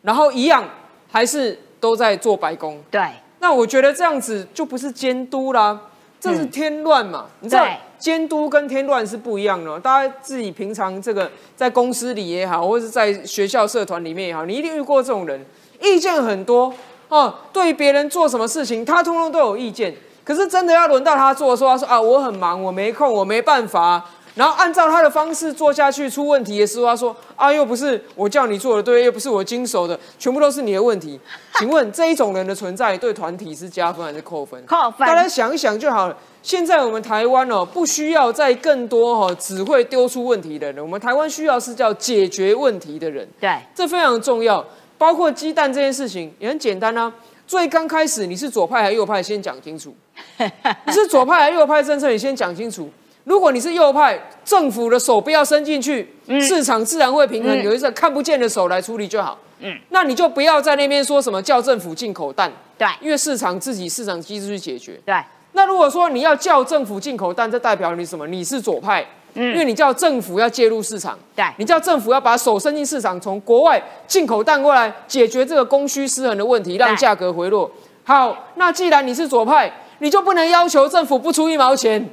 [0.00, 0.64] 然后一样
[1.12, 2.82] 还是都在做白工。
[2.90, 3.02] 对，
[3.40, 5.78] 那我觉得这样子就不是监督啦，
[6.18, 7.26] 这是添乱嘛。
[7.40, 7.66] 你知道
[7.98, 9.78] 监督跟添乱是不一样的。
[9.80, 15.44] 大家自己平常这个在公司里也好，或者是在学校社团里面也好，你一定遇过这种人，
[15.80, 16.72] 意见很多
[17.08, 19.94] 哦，对别人做什么事情，他通通都有意见。
[20.24, 24.04] 可是真的要轮到他做的时候，他说啊，我很忙，我没空，我没办法。
[24.34, 31.18] 然后按照他的方式做下去，出问题的时候，他说啊，又不是我叫你做的对，又不是我经手的，全部都是你的问题。
[31.54, 34.62] 请问这一种人的存在对团体是加分还是扣分？
[34.66, 35.06] 扣分。
[35.06, 36.16] 大家想一想就好了。
[36.42, 43.26] 现在我们台湾哦，不需要再更多哦只会丢出问题的人，我们台湾需要是叫解决问题的人。
[43.40, 44.62] 对，这非常重要。
[44.98, 47.12] 包括鸡蛋这件事情也很简单啊。
[47.46, 49.22] 最刚开始你是左派还是右派？
[49.22, 49.94] 先讲清楚。
[50.38, 52.10] 你是左派还是右派政策？
[52.10, 52.90] 你先讲清楚。
[53.24, 56.08] 如果你是右派，政府的手不要伸进去，
[56.40, 59.38] 市场自然会平衡，有一个看不见的手来处理就好。
[59.60, 62.52] 嗯，那你就不要在那边说什么叫政府进口蛋。
[62.78, 65.00] 对，因为市场自己市场机制去解决。
[65.04, 65.14] 对。
[65.52, 68.26] 那如果说你要叫政府进口蛋，这代表你什么？
[68.26, 69.06] 你是左派。
[69.36, 71.16] 嗯，因为你叫政府要介入市场。
[71.36, 71.44] 对。
[71.58, 77.70] 你叫政府要把手伸进市场，从国外进口蛋过来，解决这个供需失衡的问题，让价格回落。
[78.04, 79.72] 好，那既然你是左派。
[79.98, 82.06] 你就不能要求政府不出一毛钱，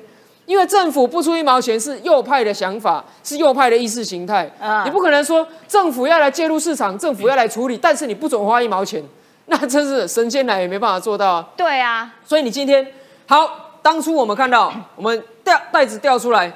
[0.45, 4.49] 因为政府不出一毛钱是右派的想法，是右派的意识形态。
[4.57, 9.03] 啊你不可能说政府要来介入市场，政府要来处理，但是你不准花一毛钱，
[9.47, 11.49] 那真是神仙来也没办法做到啊。
[11.57, 12.87] 对啊，所以你今天
[13.27, 16.49] 好，当初我们看到我们调袋子掉出来，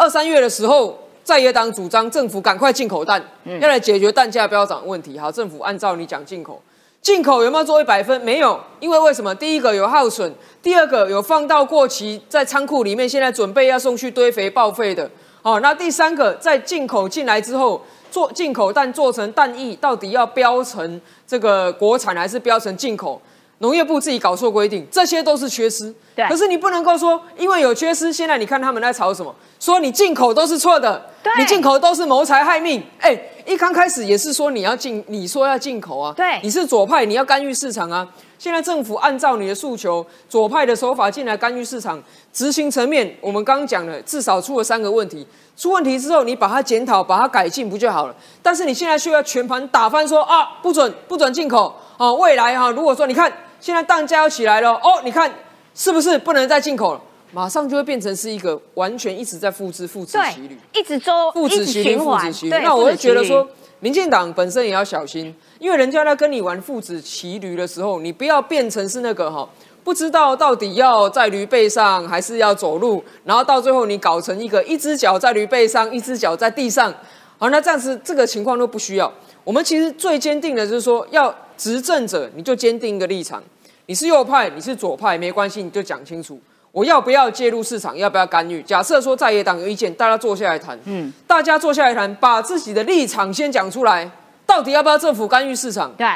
[0.00, 3.22] 二三月的时候，在野党主张政府赶快进口蛋，
[3.60, 5.18] 要来解决蛋价飙涨问题。
[5.18, 6.58] 好，政府按照你讲进口。
[7.02, 8.18] 进口有没有做一百分？
[8.22, 9.34] 没有，因为为什么？
[9.34, 10.32] 第一个有耗损，
[10.62, 15.10] 第二个有放到过期在仓库里面，现在准备要送去堆肥报废的。
[15.42, 23.20] 好，那第三个在进口进来之后，做进口蛋做成蛋液，到底要标成这个国产还是标成进口？
[23.62, 25.94] 农业部自己搞错规定，这些都是缺失。
[26.16, 29.34] 对，可是你不能够说，因为有缺失，现在你看他们在吵什么？
[29.58, 32.82] 说你进口都是错的，你进口都是谋财害命。
[32.98, 36.14] 哎，一刚开始也是说你要进，你说要进口啊。
[36.16, 38.08] 对，你是左派，你要干预市场啊。
[38.38, 45.26] 现在政府按照你的诉求，左派的手法进来干预市场，执行层面，我们刚刚讲了，至少出了三个问题。
[45.54, 48.14] 出问题之后，你把它检讨，把它改进，不就好了？
[48.42, 51.74] 但是你现在却要全盘打翻，说啊，不准，不准进口。
[51.98, 53.30] 啊，未来哈，如果说你看。
[53.60, 55.30] 现在蛋价要起来了哦，你看
[55.74, 57.00] 是不是不能再进口了？
[57.32, 62.58] 马上就会变成是一个完全一直在复制、复制骑驴，一直周复制骑驴、复制骑驴。
[62.64, 63.46] 那我就觉得说，
[63.78, 69.48] 民进党本身也要小心，因为人家在跟你玩父子骑驴的时候，你不要变成是那个哈，
[69.84, 76.92] 不知道到底要在驴背上还是要走路，然后到最后你搞成一个一只脚在驴背上，一只脚在地上。
[77.38, 79.12] 好，那这样子这个情况都不需要。
[79.44, 81.32] 我们其实最坚定的就是说要。
[81.60, 83.42] 执政者，你就坚定一个立场，
[83.84, 86.40] 你是右派，你是左派，没关系，你就讲清楚，
[86.72, 88.62] 我要不要介入市场，要不要干预？
[88.62, 94.10] 假设说在野党有意见，大家坐下来谈，嗯，大家坐下来谈，把自己的立场先讲出来，
[94.46, 95.92] 到底要不要政府干预市场？
[95.98, 96.08] 对，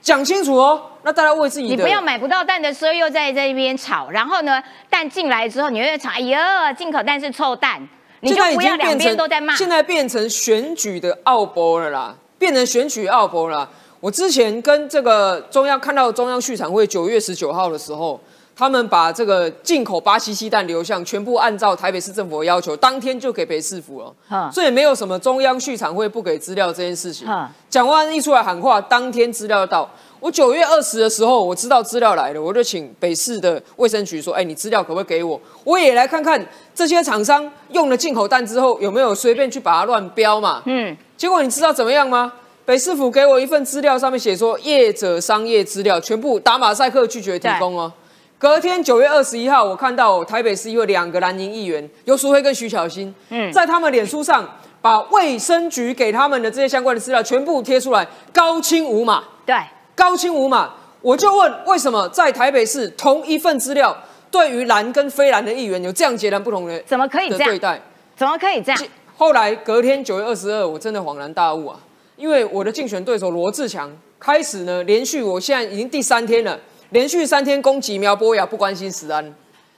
[0.00, 0.80] 讲清楚哦。
[1.02, 7.82] 那大家为自己，你不要买不到蛋的时候又在在那边吵，然后呢，蛋进来之后你又吵，哎呀，进口蛋是臭蛋，
[8.20, 9.56] 你就不要两边都在骂。
[9.56, 13.68] 现在变成选举的奥博了啦，变成选举奥博了。
[14.02, 18.18] 我之前跟这个中央看到中央畜产会九月十九号的时候，
[18.56, 24.50] 他们把这个进口巴西鸡蛋流向全部按照台北市政府的要求，当天就给北市府了。
[24.50, 27.28] 所以没有什么中央畜产会不给资料这件事情。
[27.70, 29.88] 蒋万安一出来喊话，当天资料到。
[30.18, 35.40] 我九月二十的时候，我知道资料来了，我就请北市的卫生局说：“哎，你资料可不可以给我？
[35.62, 40.96] 我也来看看这些厂商用了进口蛋之后，有没有随便去把它乱标嘛？”嗯。
[41.16, 42.32] 结果你知道怎么样吗？
[42.64, 47.92] 北市府给我一份资料，上面写说业者商业资料全部打马赛克拒绝提供哦。
[48.38, 54.48] 隔天九月二十一号，我看到台北市议会两个蓝营议员尤淑慧跟徐巧芯，嗯，在他们脸书上
[54.80, 59.24] 把卫生局给他们的这些相关的资料全部贴出来，高清无码。
[59.44, 59.56] 对，
[59.96, 60.70] 高清无码。
[61.00, 63.96] 我就问，为什么在台北市同一份资料，
[64.30, 66.80] 对于蓝跟非蓝的议员有这样截然不同的？
[66.82, 67.80] 怎么可以这样对待？
[68.16, 68.80] 怎么可以这样？
[69.16, 71.78] 后来隔天九月二十二，我真的恍然大悟啊，
[72.22, 76.56] 因为我的竞选对手罗志强开始呢，连续我现在已经第三天了。
[76.90, 79.34] 连续三天攻击苗博雅，不关心石安，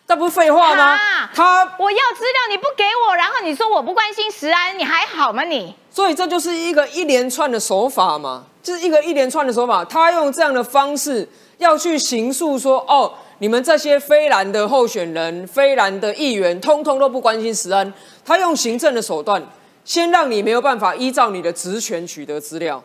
[0.07, 0.95] 这不是废话吗？
[1.35, 5.75] 他我要资料你不给我，然后你说我不关心石安，你还好吗你？
[5.91, 9.83] 所以这就是一个一连串的手法嘛，就是一个一连串的手法。
[9.83, 11.27] 他用这样的方式
[11.57, 17.91] 要去行诉说，哦，你们这些非蓝的候选人、非蓝的议员，通通都不关心石安。
[18.23, 19.43] 他用行政的手段，
[19.85, 22.83] 先让你没有办法依照你的职权取得资料，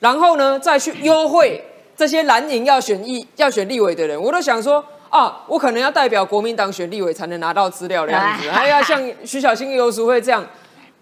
[0.00, 1.64] 然后呢，再去优惠。
[1.96, 10.46] 这些蓝营要选议要选立委的人，我都想说啊，我可能要代表国民党选立委才能拿到资料的样子，还要像徐小新、游淑慧这样。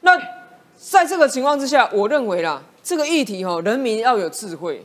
[0.01, 0.19] 那
[0.77, 4.85] 在这个情况之下，我认为啦，这个议题哈，人民要有智慧，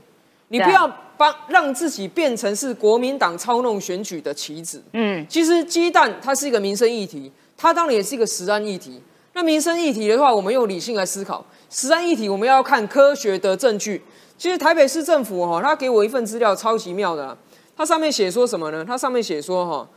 [0.49, 4.84] 你不要帮让自己变成是国民党操弄选举的棋子。
[4.91, 9.02] 嗯，其实鸡蛋它是一个民生议题，它当然也是一个实案议题。
[9.34, 14.02] 那民生议题的话，我们用理性来思考；实案议题，我们要看科学的证据。
[14.38, 17.36] 其实台北市政府哈，他给我一份资料，超奇妙的。
[17.76, 18.86] 它上面写说什么呢？
[18.86, 19.88] 它上面写说哈，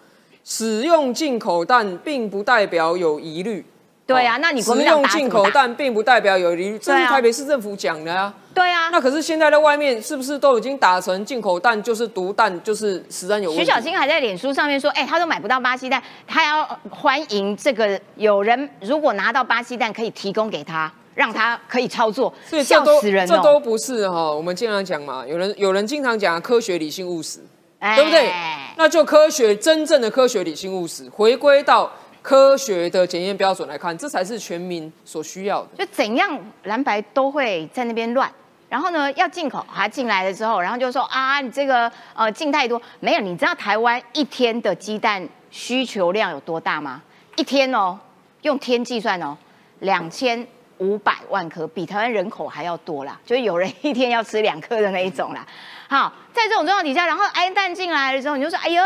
[0.42, 3.64] 使用进口蛋并不代表有疑虑。
[4.06, 8.32] 对啊，那你使用进口蛋并不代表有疑虑，这是台北市政府讲的啊。
[8.54, 8.88] 对啊。
[8.90, 13.52] 那可是现在在外面是不是都已经打成进口蛋就是毒蛋，就是实在有？
[13.52, 20.92] 徐小新还在脸书上面说，哎，他都买不到巴西蛋，他要欢迎这个有人如果拿到巴西蛋可以提供给他。
[21.16, 22.30] 让他可以操作，
[22.62, 24.30] 笑死人这都不是哈。
[24.30, 27.38] 我们经常讲嘛，有人有人经常讲科学、理性、务实，
[27.80, 28.30] 对不对？
[28.76, 31.90] 那就科学，真正的科学、理性、务实，回归到
[32.26, 35.68] 科学的检验标准来看，这才是全民所需要的。
[35.78, 38.28] 就怎样蓝白都会在那边乱，
[38.68, 43.20] 然后呢，要进口还进来了之后，然后就说啊，你这个呃进太多，没有？
[43.20, 47.00] 你知道台湾一天的鸡蛋需求量有多大吗？
[47.36, 47.96] 一天哦，
[48.42, 49.38] 用天计算哦，
[49.78, 50.44] 两千。
[50.78, 55.42] 五百万颗比台湾人口还要多啦，就有人一天要吃两颗的那一种啦。
[55.88, 58.82] 好，在这种状况底下，然后挨蛋进来了之后，你就说：“哎呦，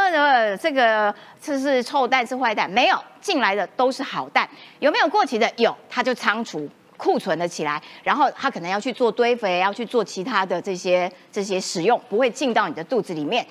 [0.60, 4.48] 这个这是臭蛋是坏蛋？”没有，进来的都是好蛋。
[4.80, 5.50] 有没有过期的？
[5.56, 13.46] 有，它就仓储库存了起来，然后它可能要去做堆肥，要去做其他的这些这些使用，不会进到你的肚子里面。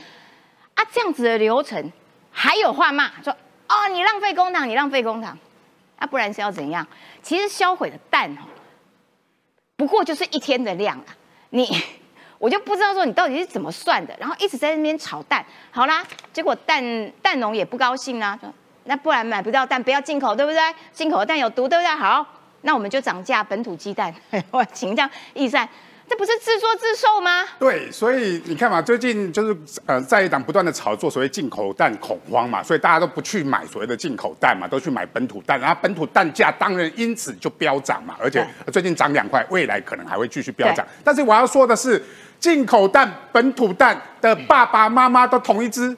[0.75, 1.91] 啊，这样子的流程
[2.31, 3.35] 还有话骂说
[3.67, 5.33] ：“哦，你浪费公帑，你浪费公帑。”
[5.97, 6.87] 啊，不然是要怎样？
[7.23, 8.45] 其实销毁的蛋哦，
[9.75, 11.05] 不过就是一天的量啊。
[11.49, 11.67] 你
[12.39, 15.45] 我就不知道说你到底是怎么算的，然后一直在那边炒蛋。
[15.69, 16.81] 好啦，结果蛋
[17.21, 18.39] 蛋农也不高兴啊，
[18.85, 20.61] 那不然买不到蛋，不要进口，对不对？
[20.91, 21.87] 进口蛋有毒，对不对？
[21.95, 22.25] 好，
[22.61, 24.13] 那我们就涨价本土鸡蛋。
[24.51, 25.67] 我请这样易善。
[26.09, 27.45] 这不是自作自受吗？
[27.59, 40.83] 对，所以你看嘛，最近就是呃，在一档不断的炒作所谓进口蛋恐慌嘛，所以大家都不去买所谓的进口蛋嘛，都去买本土蛋，然后本土蛋价当然因此就飙涨嘛，而且最近涨两块，未来可能还会继续飙涨。
[41.03, 42.03] 但是我要说的是，
[42.39, 45.95] 进口蛋、本土蛋的爸爸妈妈都同一只，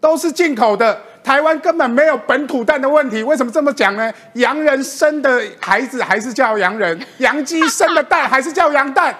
[0.00, 3.22] 都是进口的，台湾根本没有本土蛋的问题。
[3.22, 4.10] 为什么这么讲呢？
[4.32, 9.14] 洋人生的孩子还是叫洋人，洋鸡生的蛋还是叫洋蛋。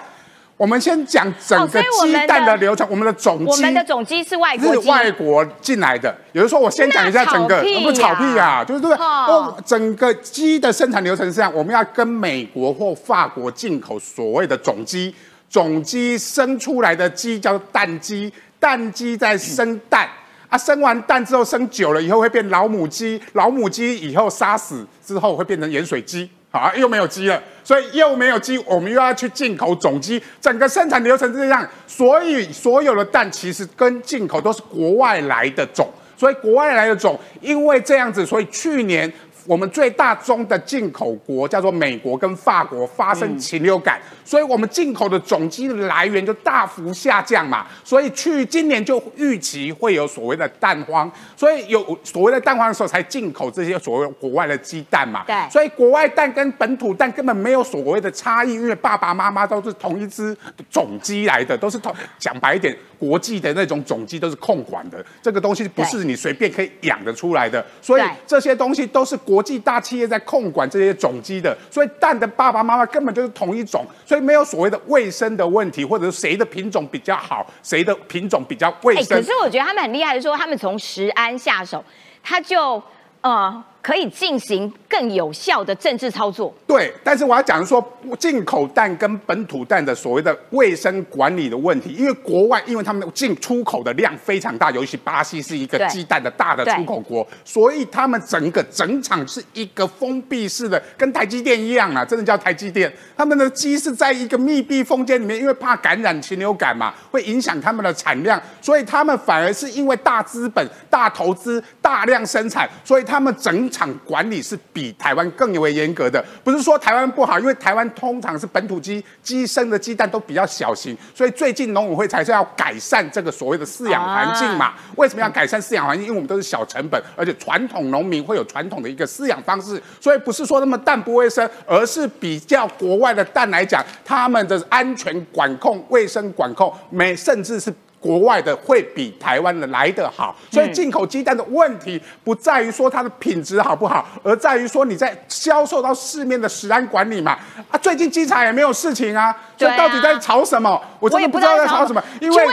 [0.63, 6.15] 我们先讲整个鸡蛋的流程，我们的种鸡，我们的种鸡是外国，是外国进来的。
[6.31, 9.63] 有人说，我先讲一下整个，不炒屁啊，就是对不对？
[9.65, 15.13] 整个鸡的生产流程是这样，我们要跟美国或法国进口所谓的种鸡，
[15.49, 20.07] 种鸡生出来的鸡叫蛋鸡，蛋鸡在生蛋，
[20.47, 26.29] 啊，生完蛋之后生久了以后会变老母鸡，老母鸡以后杀死之后会变成盐水鸡。
[26.53, 39.11] 好，又没有鸡了，所以又没有鸡，我们又要去进口种鸡，整个生产流程是这样，所以所有的蛋其实跟进口都是国外来的种，所以国外来的种，因为这样子，所以去年。
[39.45, 55.23] 我们最大宗的进口国叫做美国跟法国发生禽流感，所以我们进口的种鸡的来源就大幅下降嘛，所以去今年就预期会有所谓的蛋荒，所以有所谓的蛋荒的时候才进口这些所谓国外的鸡蛋嘛。
[55.27, 60.35] 对，所以国外蛋跟本土蛋根本没有所谓的差异，因为爸爸妈妈都是同一只
[60.69, 69.33] 种鸡来的，都是同讲白一点，国际的那种种鸡都是控管的，这个东西不是你随便可以养得出来的，所以这些东西都是国。
[69.33, 79.17] 国际大企业在控管这些种鸡的，所以蛋的爸爸妈妈根本就是同一种，所以没有所谓的卫生的问题，或者是谁的品种比较好，谁的品种比较卫生。
[79.17, 81.83] 可是我觉得他们很厉害的说，他们从食安下手，
[82.23, 82.81] 他就
[83.21, 83.63] 呃。
[83.83, 86.55] 可以进行更有效的政治操作。
[86.65, 87.85] 对，但是我要讲说，
[88.17, 102.89] 进口蛋跟本土蛋的所谓的卫生管理的问题，因为国外因为他们进出口的量非常大，尤其巴西是一个鸡蛋的大的出口国，所以他们整个整场是一个封闭式的，跟台积电一样啊，真的叫台积电。
[103.17, 113.69] 他们的鸡是在一个密闭空间里面，因为怕感染禽流感嘛，会影响他们的产量，所以他们反而是因为大资本、大投资、大量生产，所以他们整。
[113.73, 124.75] 场管理是比台湾更为严格的，不是说台湾不好，因为台湾通常是本土鸡鸡生的鸡蛋都比较小型，所以最近农委会才是要改善这个所谓的饲养环境嘛。
[124.95, 126.05] 为什么要改善饲养环境？
[126.05, 137.73] 因为我们都是小成本，而且传统农民会有传统的一个饲养方式，所以不是说那么蛋不卫生，而是比较国外的蛋来讲，他们的安全管控、卫生管控，没甚至是。
[138.03, 147.39] 国外的会比台湾的来得好，所以进口鸡蛋的问题不在于说它的品质好不好，而在于说你在销售到市面的食安管理嘛。
[147.71, 150.81] 啊，最近机场也没有事情啊，所以到底在吵什么？
[150.99, 152.03] 我真的不知道在吵什么。
[152.19, 152.45] 因为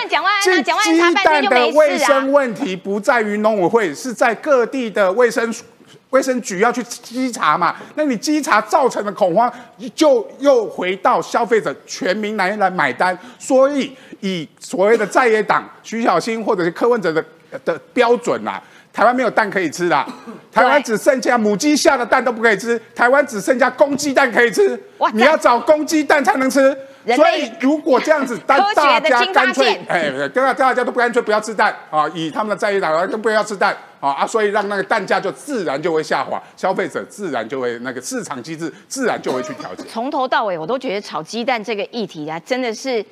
[0.44, 0.62] 鸡
[1.24, 5.52] 蛋的卫生问题不在于农委会，是在各地的卫生
[6.10, 7.74] 卫生局要去稽查嘛。
[7.96, 9.52] 那你稽查造成的恐慌，
[9.96, 13.96] 就又回到消费者全民来来买单，所以。
[14.20, 17.24] 以所谓的在野党徐小新或者是柯文哲的
[17.64, 18.62] 的标准啊，
[18.92, 20.06] 台湾没有蛋可以吃啦，
[20.52, 24.80] 台湾只剩下母鸡下的蛋都不可以吃，台湾只剩下公鸡蛋可以吃，
[25.12, 26.76] 你要找公鸡蛋才能吃。
[27.16, 39.82] 所以如果这样子，大大家干脆，哎，大大家都不干脆不要吃蛋啊，以他们的在野党来，都不要吃蛋啊啊，所以让那个蛋价就自然就会下滑，消费者自然就会那个市场机制自然就会去调节。
[39.88, 43.02] 从头到尾我都觉得炒鸡蛋这个议题啊，真的是。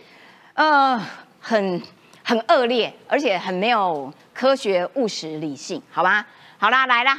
[0.58, 1.00] 呃，
[1.40, 1.80] 很
[2.24, 6.26] 很恶劣，而且很没有科学、务实、理性，好吧？
[6.58, 7.16] 好啦，来啦，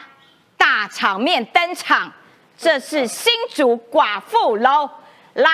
[0.57, 2.11] 大场面登场，
[2.57, 4.89] 这是新竹寡妇楼，
[5.35, 5.49] 来，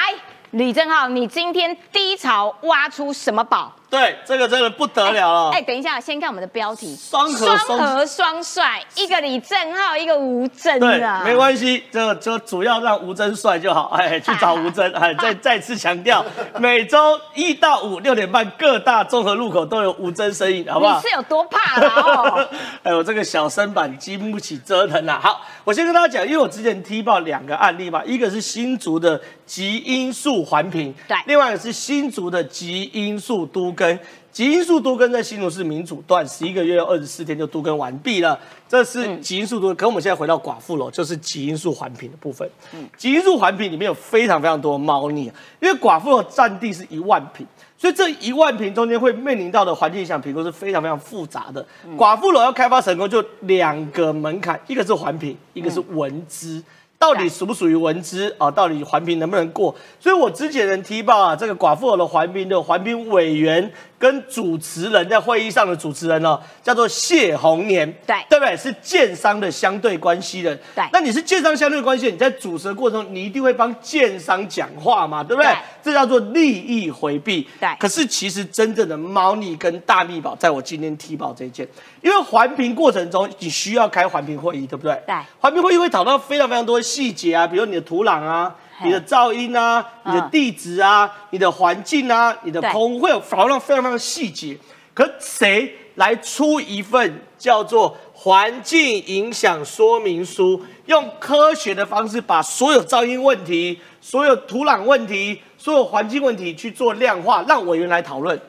[0.49, 3.71] 李正浩，你今天低潮挖出什么宝？
[3.89, 5.51] 对，这个真的不得了了。
[5.51, 11.21] 哎，等一下，先看我们的标题：双核双核双帅，一个李正浩，一个吴真啊。
[11.23, 13.89] 没关系，这就主要让吴真帅就好。
[13.95, 14.91] 哎，去找 吴真。
[14.93, 16.25] 哎，再再次强调，
[16.59, 20.97] 每周一到五六点半，各大综合路口都有吴真身影，好不好？
[20.97, 22.47] 你是有多怕哦？
[22.83, 25.19] 哎，我这个小身板经不起折腾啊。
[25.21, 33.99] 好，我先跟大家讲，因为我之前踢爆两个案例嘛，一个是新竹的极音速环评，对，另外一个是新竹的极音速都跟。
[34.31, 39.73] 基因素多根在新竹市民主段十一个月二十四天就多根完毕了，这是基因素多。
[39.73, 42.45] 可我们现在回到寡妇楼，就是基因素环评的部分。
[42.73, 47.47] 嗯，基因素环评里面有非常非常多猫腻，因为寡妇楼占地是一万平，
[47.77, 51.65] 所以这一万平中间会面临到的环境影响评估是非常非常复杂的。
[51.97, 56.61] 寡妇楼要开发成功，就两个门槛，一个是环评，一个是文资。
[57.05, 58.49] 到底属不属于文资啊？
[58.49, 59.75] 到底环评能不能过？
[59.99, 63.71] 所以我之前能提报啊，这个寡妇楼的环评的环评委员。
[63.97, 68.55] 跟主持人在会议上的主持人呢，叫做谢宏年，对对不对？
[68.57, 70.83] 是建商的相对关系人，对。
[70.91, 75.51] 那你是建商相对关系，你在主持的过程中，你一定会帮建商讲话嘛，对不对？
[75.81, 77.47] 这叫做利益回避。
[77.59, 77.69] 对。
[77.79, 81.67] 可是其实真正的猫腻跟大密宝，在我今天提报这一件，
[82.01, 84.93] 因为环评过程中你需要开环评会议，对不对？
[85.07, 85.15] 对。
[85.39, 88.53] 环评会议会讨论非常非常多的细节啊，比如你的土壤啊。
[88.83, 94.57] 你的噪音啊，你的地址啊，你的环境啊，你的空会有讨论非常非常细节。
[94.93, 108.39] 可谁来出一份叫做环境影响说明书，用科学的方式把所有噪音问题、所有土壤问题、所有环境问题去做量化，让委员来讨论。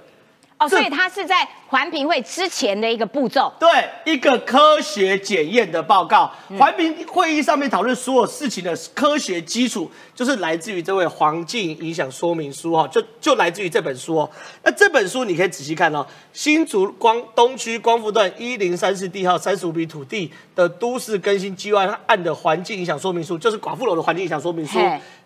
[0.59, 3.69] 哦，所以它是在环评会之前的一个步骤，对，
[4.11, 6.33] 一个科学检验的报告。
[6.59, 14.31] 环评会议上面讨论所有事情的科学基础，就是来自于这位环境影响说明书哈，就就来自于这本书哦。
[14.63, 24.79] 那这本书你可以仔细看哦，新竹光东区光复段一零三四地号三十五笔土地的都市更新计划案的环境影响说明书，就是寡妇楼的环境影响说明书。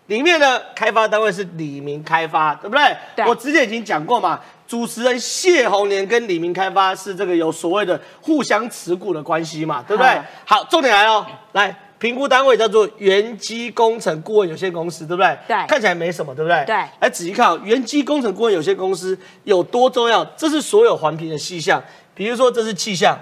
[0.07, 2.83] 里面的开发单位是李明开发，对不对？
[3.15, 3.25] 对。
[3.25, 4.37] 我之前已经讲过嘛。
[4.71, 10.17] 主持人谢宏年跟李明开发是这个有所谓的互相持股的关系嘛，对不对？
[10.45, 15.37] 好，重点来了，来评估单位叫做元基工程顾问有限公司，对不对？
[15.45, 16.63] 对，看起来没什么，对不对？
[16.65, 20.23] 对，来仔细看，元基工程顾问有限公司有多重要？
[20.37, 21.83] 这是所有环评的细项，
[22.15, 23.19] 比如说这是气象、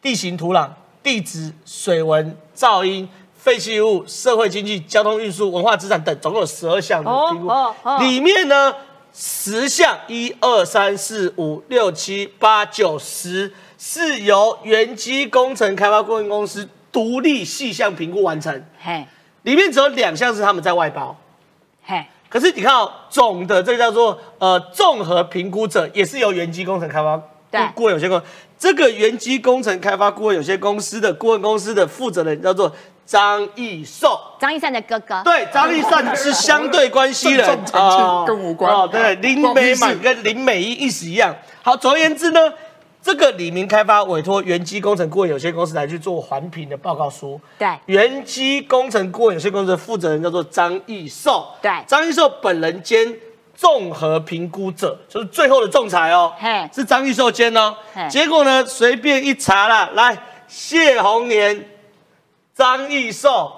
[0.00, 0.68] 地形、土壤、
[1.02, 3.08] 地质、水文、噪音。
[3.34, 7.48] 废弃物、社会经济、交通运输、文化资产等，总共有十二项的评估。
[8.00, 8.74] 里面呢，
[9.18, 18.62] 十项一二三四五六七八九十，是由原基工程开发顾问公司独立细项评估完成。
[18.78, 19.06] 嘿，
[19.44, 21.16] 里面只有两项是他们在外包。
[21.82, 27.16] 嘿，可是你看哦，总的这个叫做呃综合评估者，也是由原基工程开发
[27.74, 28.26] 顾问有限公司。
[28.58, 32.70] 这个原基工程开发顾问有限公司的顾问公司的负责人叫做
[33.06, 35.22] 张义寿，张一山的哥哥。
[35.24, 38.72] 对，张一山是相对关系人啊，跟无关。
[38.72, 41.34] 哦，对，林美满跟林美一意思一样。
[41.62, 42.52] 好，总而言之呢，
[43.02, 47.40] 这个李明开发委托原基工程顾问有限公司来去做环评的报告书。
[47.58, 51.46] 对，原基工程顾问有限公司的负责人叫做张义寿。
[51.60, 53.14] 对，张义寿本人兼。
[53.58, 56.30] 综合评估者就是最后的仲裁哦，
[56.70, 57.74] 是张玉寿兼哦。
[58.10, 60.14] 结果呢，随便一查啦，来
[60.46, 61.66] 谢红年、
[62.54, 63.50] 张玉寿，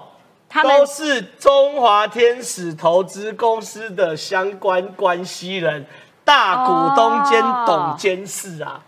[0.63, 5.87] 都是中华天使投资公司的相关关系人，
[6.25, 8.81] 大股东兼董监事啊。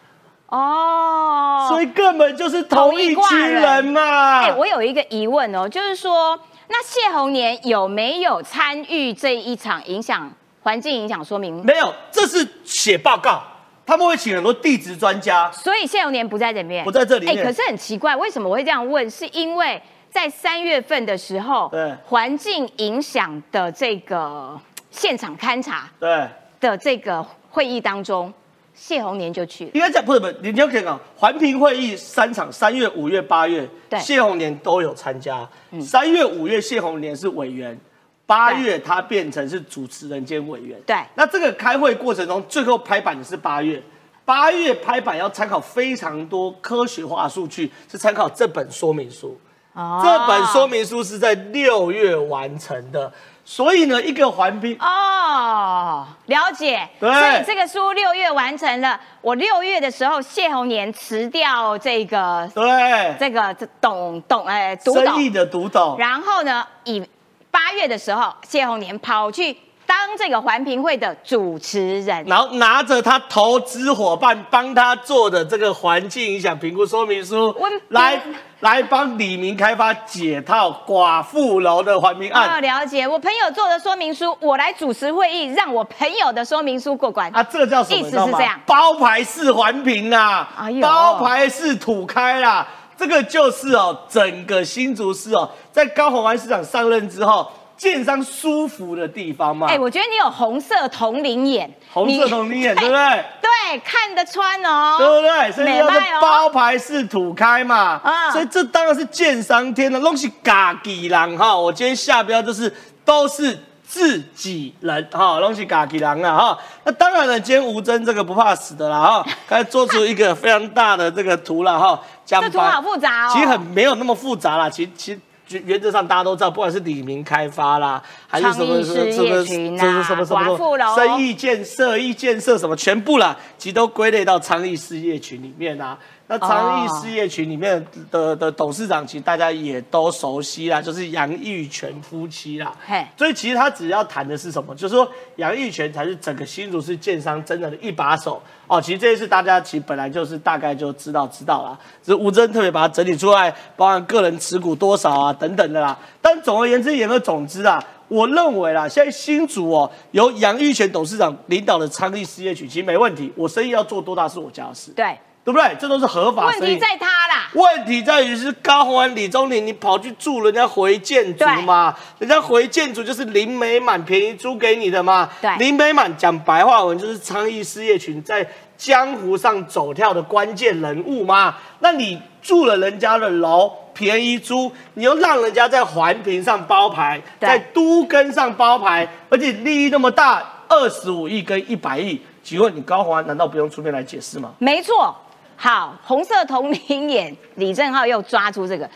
[0.46, 4.40] 哦，所以根本就是同一群人嘛。
[4.40, 6.36] 哎，我有一个疑问哦，就是说，
[6.68, 10.30] 那谢宏年有没有参与这一场影响？
[10.62, 13.42] 环境影响说明没有，这是写报告，
[13.86, 15.50] 他们会请很多地质专家。
[15.52, 17.26] 所以谢永年不在这边，不在这里。
[17.26, 19.08] 哎，可是很奇怪，为什么我会这样问？
[19.08, 19.80] 是因为
[20.10, 28.32] 在三月份的时候，对环境影响的这个现场勘查，对的这个会议当中，
[28.74, 29.70] 谢宏年就去了。
[29.72, 35.48] 应该讲不是不是，你要讲啊，环评会议三场，三月、五月、八月，对谢宏年都有参加。
[35.80, 37.78] 三月、五月，谢宏年是委员。
[38.26, 40.96] 八月他变成是主持人兼委员，对。
[41.16, 43.82] 那这个开会过程中，最后拍板的是八月。
[44.24, 49.36] 八月拍板要参考非常多科学化数据，是参考这本说明书。
[49.72, 50.00] 哦。
[50.02, 53.12] 这本说明书是在六月完成的，
[53.44, 56.88] 所以呢，一个环评哦，了解。
[56.98, 57.10] 对。
[57.10, 65.96] 所以这个书六月完成了，我六月的时候，谢宏年辞掉这个，对，这个董董哎，独生意的独董。
[65.98, 67.02] 然后呢，以
[67.50, 69.56] 八月的时候，谢宏年跑去
[69.86, 77.52] 当这个环评会的主持人，然后拿着他投资伙伴帮他做的这个环境影响评估说明书，
[77.88, 78.20] 来
[78.60, 82.60] 来帮李明开发解套寡妇楼的环评案。
[82.60, 87.30] 了解，我朋友做的说明书，我来主持会议，让我朋友的说明书过关。
[87.34, 87.98] 啊，这个叫什么？
[87.98, 90.48] 意思是这样，包牌式环评啊，
[90.80, 92.66] 包牌式土开啦。
[92.98, 97.50] 这个就是哦，整个新竹市哦，在高鸿安市长上任之后，
[97.80, 99.66] 建商舒服的地方嘛。
[99.66, 103.24] 哎，我觉得你有红色铜铃眼，红色铜铃眼， 对不对？
[103.40, 105.50] 对，看得穿哦，对不对？
[105.52, 107.98] 所以叫做包牌式土开嘛。
[108.04, 111.56] 啊，所以这当然是建商天的东西，嘎吉郎哈。
[111.56, 112.70] 我今天下标就是
[113.02, 113.58] 都是。
[113.90, 125.18] 自己人哈，东西嘎吉狼啊哈，那当然了，今天吴尊这个不怕死的啦哈， 他做出一个非常大的这个图了哈， 这图好复杂哦，其实很没有那么复杂啦，其其
[125.64, 135.98] 原则上大家都知道，不管是李明开发啦，还是什么什么什么什么什么生意建设、意建设什么，全部啦，其实都归类到昌邑事业群里面啊。
[136.30, 142.72] 那昌邑事业群里面的的董事长，其实大家也都熟悉啦，就是杨玉泉夫妻啦。
[142.86, 148.80] 嘿，所以其实他只要谈的是什么，就是说杨玉泉才是整个新竹市建商真正的一把手哦。
[148.80, 155.98] 其实这一次大家其实本来就是大概就知道知道啦，只是吴真特别把它整理出来，包含个人持股多少啊等等的啦。
[156.22, 163.32] 但总而言之，言而总之啊，我认为啦，现在新竹哦，由杨玉泉董事长领导的昌邑事业群，其实没问题。
[163.34, 164.92] 我生意要做多大是我家的事。
[164.92, 165.18] 对。
[165.42, 165.76] 对不对？
[165.80, 166.46] 这都是合法。
[166.46, 167.48] 问题在他啦。
[167.54, 171.96] 问题在于是高鸿安、李宗林，你跑去住人家回建筑嘛？
[172.18, 175.28] 人家回建筑就是林美满便宜租给你的嘛？
[175.40, 175.50] 对。
[175.56, 181.56] 林美满讲白话文就是昌邑事业群在江湖上走跳的关键人物嘛？
[181.80, 194.52] 那你住了人家的楼，便宜租，你又让人家在环评上包牌，在都跟上包牌，而且利益那么大，二十五亿跟一百亿，请问你高鸿安难道不用出面来解释吗？
[194.58, 195.14] 没错。
[195.62, 198.88] 好，红色铜铃眼，李正浩又抓出这个。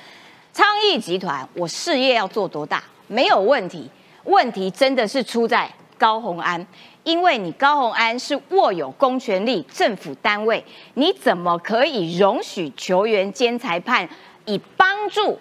[0.51, 2.83] 昌邑集团，我事业要做多大？
[3.07, 3.87] 没有问题，
[4.23, 6.67] 问题真的是出在高鸿安，
[7.03, 14.09] 因为你高鸿安是握有公权力政府单位，你怎么可以容许球员兼裁判
[14.47, 15.39] 以帮助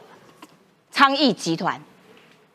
[0.92, 1.82] 昌邑集团？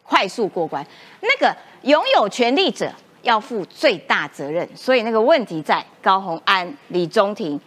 [0.02, 0.86] 快速过关？
[1.22, 2.92] 那个拥有权力者
[3.22, 7.58] 要负最大责任，所以那个问题在高鸿安、李中庭。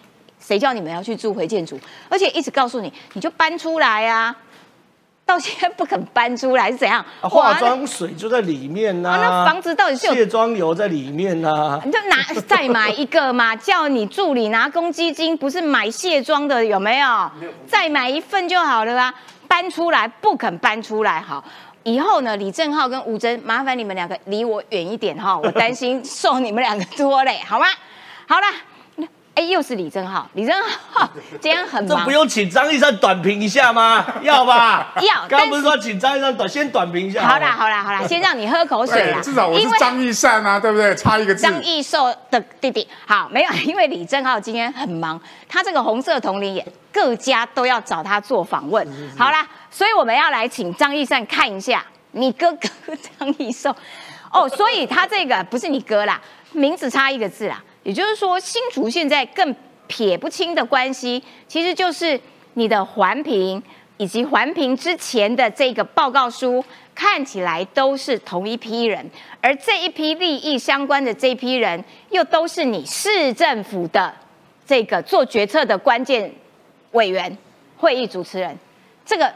[0.41, 1.79] 谁叫你们要去住回建筑？
[2.09, 4.35] 而且一直告诉你，你就搬出来呀！
[5.23, 7.05] 到现在不肯搬出来是怎样？
[7.21, 9.17] 化妆水就在里面呐。
[9.21, 11.79] 那房子到底是有卸妆油在里面呐？
[11.85, 12.17] 你就拿
[12.47, 17.31] 再买一个嘛，叫你助理拿公积金，不是买卸妆的有没有？
[17.65, 19.13] 再买一份就好了啊！
[19.47, 21.41] 搬出来不肯搬出来，好，
[21.83, 27.67] 以后呢，李正浩跟吴真，麻烦你们两个离我远一点哈，我担心 受你们两个拖累，好吗？
[28.27, 28.47] 好了。
[29.33, 30.53] 哎，又是李正浩，李正
[30.91, 31.09] 浩
[31.39, 34.05] 今天很忙，这不用请张医生短评一下吗？
[34.21, 34.93] 要吧？
[35.01, 35.25] 要。
[35.29, 37.25] 刚刚不是说请张医生短先短评一下？
[37.25, 39.19] 好啦，好啦，好啦，先让你喝口水啦。
[39.21, 40.93] 至少我是张义善啊，对不对？
[40.95, 41.41] 差一个字。
[41.43, 42.85] 张义寿的弟弟。
[43.07, 48.85] 好，没有，因为李正浩今天很忙，他这个红色铜铃也各家都要找他做访问。
[49.17, 52.67] 好啦，所以我们要来请张义善看一下你哥哥
[53.17, 53.73] 张义寿。
[54.29, 56.19] 哦，所以他这个不是你哥啦，
[56.51, 57.63] 名字差一个字啦。
[57.83, 59.55] 也就是说，新竹现在更
[59.87, 62.19] 撇不清的关系，其实就是
[62.53, 63.61] 你的环评
[63.97, 66.63] 以及环评之前的这个报告书，
[66.93, 69.09] 看起来都是同一批人，
[69.41, 74.13] 而这一批利益相关的这批人，又都是你市政府的
[74.65, 76.31] 这个做决策的关键
[76.91, 77.35] 委员、
[77.77, 78.57] 会议主持人，
[79.05, 79.33] 这个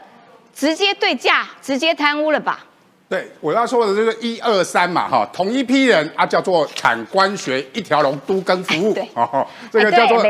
[0.54, 2.64] 直接对价、直接贪污了吧？
[3.08, 10.24] 对，我要说的就是一二三嘛，哈，同一批人啊，叫做产官学一条龙都跟服务，哦，这个叫做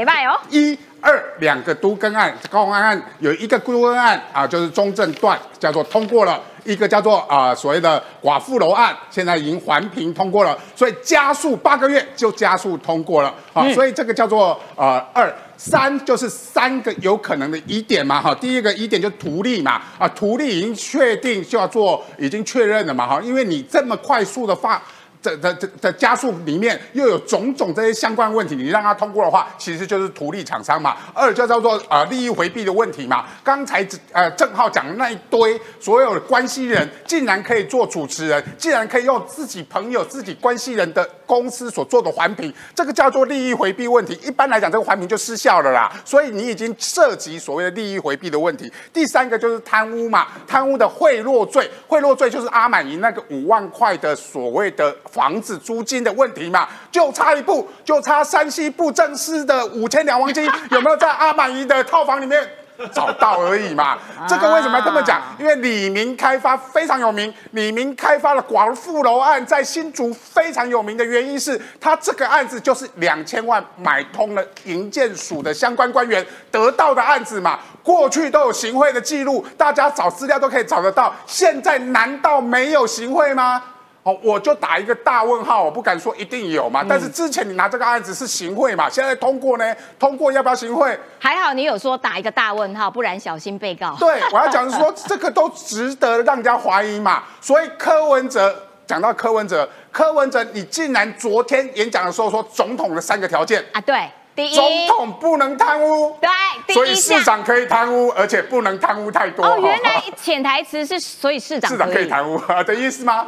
[0.51, 15.33] 一二两个都跟案，高安案有一个都跟案啊，就是中正段叫做通过了，一个叫做啊所谓的寡妇楼案，现在已经环评通过了，所以加速八个月就加速通过了，啊，所以这个叫做呃二。
[15.59, 24.83] 三就是三个有可能的疑点嘛，哈，第一个疑点就图利嘛，啊，图利已经确定就要做，已经确认了嘛，哈，因为你这么快速的发。
[25.27, 30.97] 的的的的加速里面又有种种这些相关问题，你让他通过的话，其实就是图利厂商嘛。
[31.13, 33.25] 二就叫做呃利益回避的问题嘛。
[33.43, 44.17] 刚才呃郑浩讲的那一堆所有的关系人，竟然可以做主持人，竟然可以用自己朋友、自己关系人的公司所做的环评，这个叫做利益回避问题。
[44.23, 45.93] 一般来讲，这个环评就失效了啦。
[46.05, 48.71] 所以你已经涉及所谓的利益回避的问题。
[48.93, 54.95] 第三个就是贪污嘛，贪污的贿赂罪，贿赂罪就是阿满银那个五万块的所谓的。
[55.17, 62.47] 房子租金的问题嘛，就差一步，就差山西布政司的五千两黄金 有没有在阿满姨的套房里面
[62.93, 63.97] 找到而已嘛？
[64.29, 65.23] 这个为什么要这么讲？
[65.39, 77.59] 因为李明开发非常有名，李明开发了寡妇楼案在新竹非常有名的原因是，他这个案子就是两千万买通了营建署的相关官员得到的案子嘛。
[77.83, 81.15] 过去都有行贿的记录，大家找资料都可以找得到。
[81.27, 83.63] 现在难道没有行贿吗？
[84.07, 86.85] 哦，我就打一个大问号，我不敢说一定有嘛。
[86.89, 89.75] 但是之前你拿这个案子是行贿嘛，现在通过呢？
[89.99, 90.97] 通过要不要行贿？
[91.19, 93.97] 还好你有说打一个大问号，不然小心被告。
[93.99, 97.25] 对，我要讲是说 这个都值得让人家怀疑嘛。
[97.41, 98.55] 所以柯文哲
[98.87, 103.81] 讲到柯文哲，柯文哲你竟然昨天演讲的时候说总统的三个条件啊？
[103.81, 106.17] 对，第一，总统不能贪污。
[106.21, 109.45] 对，所以市长可以贪污，而且不能贪污太多。
[109.45, 113.27] 哦，原来潜台词是所以市长市长可以贪污 的意思吗？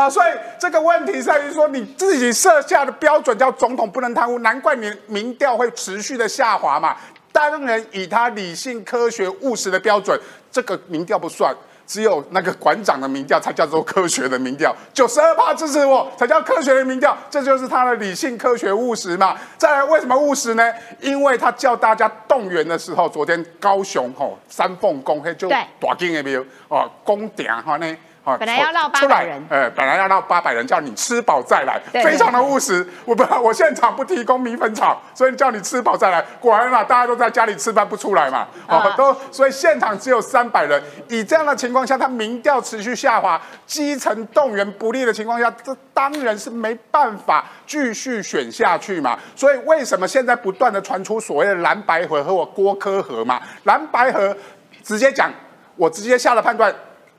[0.00, 6.96] 啊，所以这个问题在于说，你自己设下的标准叫总统不能贪污，难怪你民调会持续的下滑嘛。
[7.30, 10.18] 当然，以他理性、科学、务实的标准，
[10.50, 11.54] 这个民调不算，
[11.86, 19.36] 只有那个馆长的民调才叫做科学的民调，九十二趴支持我才叫科学的民调，这就是他的理性、科学、务实嘛。
[19.58, 20.64] 再来，为什么务实呢？
[21.00, 27.96] 因为他叫大家动员的时候，昨天高雄吼三凤宫嘿就大金的庙哦宫顶哈呢。
[28.22, 32.86] 本来要闹八百人，呃，本来要闹八百人，叫你吃饱再来，非常的务实。
[33.04, 36.22] 我不，我现场不提供米粉炒，所以叫你吃饱再来。
[36.38, 40.80] 果然嘛，大家都在家里吃饭不出来嘛，哦，都，所以现场只有三百人。
[41.08, 49.18] 以这样的情况下，他民调持续下滑，基层动员不利的情况下，这当然是没办法继续选下去嘛。
[49.34, 53.40] 所以为什么现在不断的传出所谓的蓝白河和我郭科河嘛？
[53.64, 54.36] 蓝白河
[54.84, 55.32] 直接讲，
[55.76, 56.72] 我直接下了判断。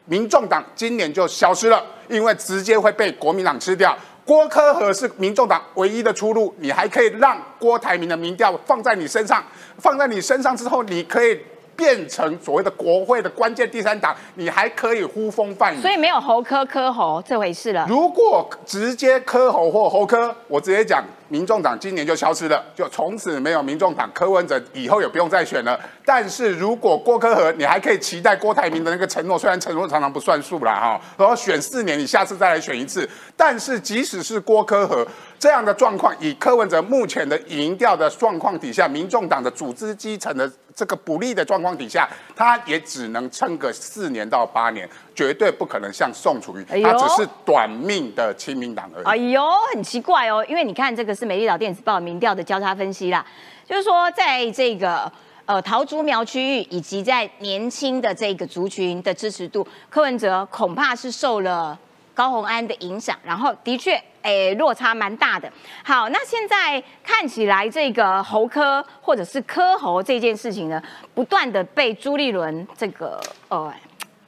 [0.05, 3.97] 民众党今年就消失了，因为直接会被国民党吃掉。
[4.25, 9.43] 郭科和是民众党唯一的出路，你还可以让郭台铭的民调放在你身上，
[9.77, 11.39] 放在你身上之后，你可以。
[11.73, 17.87] 变成所谓的国会的关键第三党，你还可以呼风唤雨，所以没有侯科科侯这回事了。
[17.89, 25.79] 如果直接科侯或侯科，我直接讲，民众党今年就消失了，就从此没有民众党柯文哲，以后也不用再选了。
[26.05, 33.09] 但是如果郭科和，你还可以期待郭台铭的那个承诺，虽然承诺常常不算数了哈，然后选四年，你下次再来选一次。
[33.37, 35.07] 但是即使是郭科和。
[35.39, 44.87] 这样的状况，以柯文哲目前的赢调的状况底下，民众党的组织基层的这个不利的状况底下，他也只能撑个四年到八年，
[45.21, 49.05] 绝对不可能像宋楚瑜，他只是短命的亲民党而已。
[49.05, 53.23] 哎呦，很奇怪哦，因为你看这个是美丽岛电子报民调的交叉分析啦，
[53.63, 55.11] 就是说在这个
[55.45, 61.77] 呃桃竹苗区域以及在年轻的这个族群的支持度，柯文哲恐怕是受了。
[62.13, 65.49] 高红安的影响，然后的确，诶，落差蛮大的。
[65.81, 70.79] 好，那现在看起来，这个侯科或者是科侯这件事情呢，
[71.15, 73.17] 不断的被朱立伦这个
[73.47, 73.73] 呃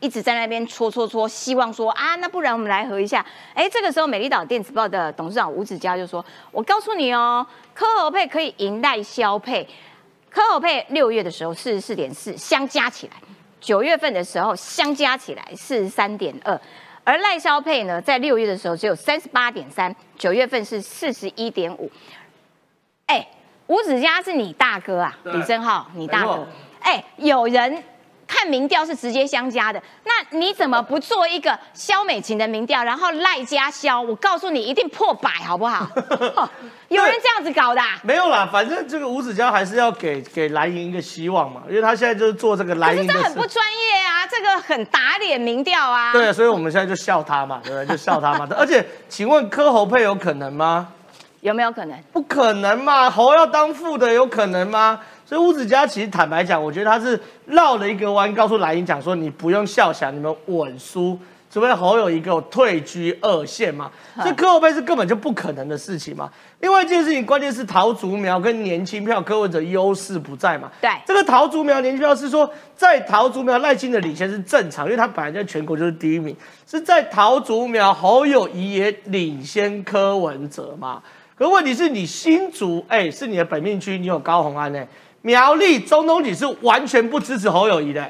[0.03, 3.25] 一直在那边戳戳戳，希望说啊，那不然我们来合一下。
[3.53, 9.65] 哎，这个时候美丽岛电子报的董事长吴子嘉就说：“我告诉你哦，科侯配可以赢赖萧配，
[10.29, 13.13] 科侯配六月的时候四十四点四，相加起来，
[13.61, 16.59] 九月份的时候相加起来四十三点二。”
[17.05, 21.89] 而赖萧配呢，在六月的时候只有三十八点三，九月份是四十一点五。
[23.05, 23.25] 哎，
[23.67, 26.45] 吴子嘉是你大哥啊，李正浩，你大哥。
[26.81, 27.81] 哎，有人。
[28.33, 34.01] 看民调是直接相加的，那你怎么不做一个肖美琴的民调，然后赖家肖？
[34.01, 35.87] 我告诉你，一定破百，好不好？
[36.89, 37.81] 有人这样子搞的？
[38.01, 43.13] 没有啦，反正这个吴子嘉还是要给给蓝营一个希望嘛，因为他现在就是做这个蓝营的。
[43.13, 46.11] 可是这很不专业啊，这个很打脸民调啊。
[46.11, 47.85] 对，所以我们现在就笑他嘛，对不对？
[47.93, 48.47] 就笑他嘛。
[48.57, 50.87] 而且，请问柯侯配有可能吗？
[51.41, 51.99] 有没有可能？
[52.11, 54.99] 不可能嘛，侯要当副的，有可能吗？
[55.25, 61.17] 所以吴子嘉其实坦白讲，我觉得他是绕了一个弯，告诉蓝营讲说，你不用笑想你们稳输，
[61.49, 63.89] 除非侯友一个退居二线嘛。
[64.23, 66.29] 这柯后辈是根本就不可能的事情嘛。
[66.59, 70.69] 另外一件事情，关键是桃竹苗跟年轻票柯文哲优势不在嘛。
[70.81, 76.35] 对，这个桃竹苗年轻票是说，在桃竹苗赖清的领先是正常，因为他本来在全国就是第一名，
[76.67, 81.01] 是在桃竹苗侯友谊也领先柯文哲嘛。
[81.35, 84.85] 可问题是你新竹，哎，是你的本命区，你有高红安呢。
[85.23, 88.05] 苗栗中东锦是完全不支持侯友谊的，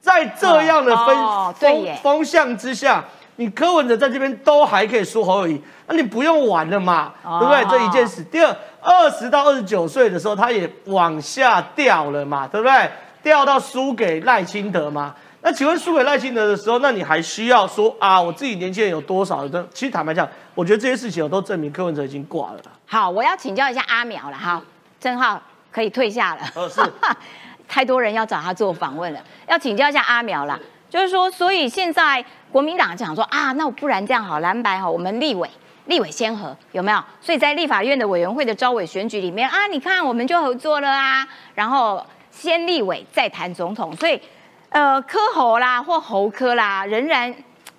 [0.00, 3.02] 在这样的风风风向之下，
[3.36, 7.64] 你柯文哲在这边都还可以输侯友谊，那你不用玩了嘛，对不对？
[7.70, 8.22] 这一件事。
[8.24, 12.90] 第二，二十到二十九岁的时候，他也往下掉了嘛，对不对？
[13.22, 15.14] 掉到输给赖清德嘛。
[15.40, 19.66] 那请问输给赖清德的时候，那你还需要说啊，我自己年轻人有多少的？
[19.72, 22.58] 其实坦白讲，我觉得这些事情我都证明柯文哲已经挂了。
[22.84, 24.62] 好，我要请教一下阿苗了哈，
[25.00, 25.40] 郑浩。
[25.74, 26.80] 可以退下了，是，
[27.66, 30.56] 太多人要找他做访问了，要请教一下阿苗啦。
[30.88, 35.50] 就是说，所以现在国民党讲说啊，那不然这样好，蓝白好，我们立委
[35.86, 37.02] 立委先和有没有？
[37.20, 44.20] 所以在立法院的委员会的招委选举里面啊，你看我们就合作了啊，然后先立委再谈总统，所以
[44.68, 47.34] 呃，柯侯啦或侯科啦，仍然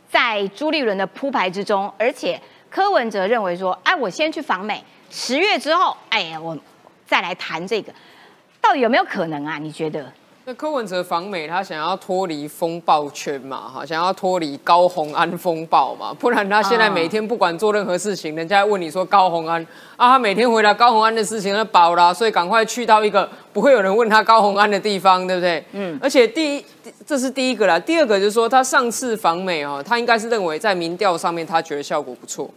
[0.09, 2.37] 在朱立伦的铺排之中，而且
[2.69, 6.57] 柯文哲认为说，哎，我先去访美，十月之后，哎呀我。
[7.05, 7.91] 再来谈这个，
[8.61, 9.57] 到底有没有可能啊？
[9.57, 10.11] 你觉得？
[10.47, 13.67] 那柯文哲访美，他想要脱离风暴圈嘛？
[13.67, 16.13] 哈，想要脱离高红安风暴嘛？
[16.13, 19.59] 不然他现在每天不管做任何事情，人家问你说高红安
[19.95, 25.65] 啊，他每天回答高红安的事情那饱了，所以赶快去到一个不会有人问他高红安的地方，对不对？
[25.71, 25.97] 嗯。
[25.99, 26.65] 而且第一，
[27.07, 27.79] 这是第一个啦。
[27.79, 32.47] 第二个就是说，他上次访美哦，他应该是认为在民调上面他觉得效果不错。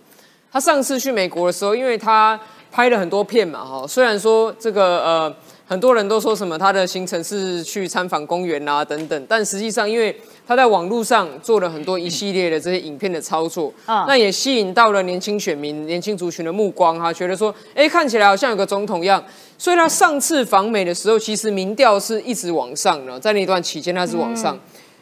[0.53, 2.39] 他上次去美国的时候，因为他。
[2.71, 5.35] 拍了很多片嘛，哈，虽然说这个呃，
[5.67, 10.15] 很多人都说什么他的行程是去参访公园啊等等，但实际上因为
[10.47, 19.25] 他在网络上做了很多一系列的这些影片的操作，啊，那也吸引到了年轻选民、年轻族群的目光哈，觉得说，哎，看起来好像有个总统样，
[19.57, 24.57] 所以他上次访美的时候，其实民调是一直往上的，在那段期间他是往上，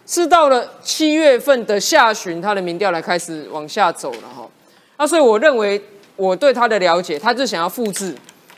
[0.06, 4.48] 是到了七月份的下旬，他的民调才开始往下走了哈，
[4.98, 5.82] 那所以我认为。
[6.18, 8.14] 我对他的了解，他就想要复制，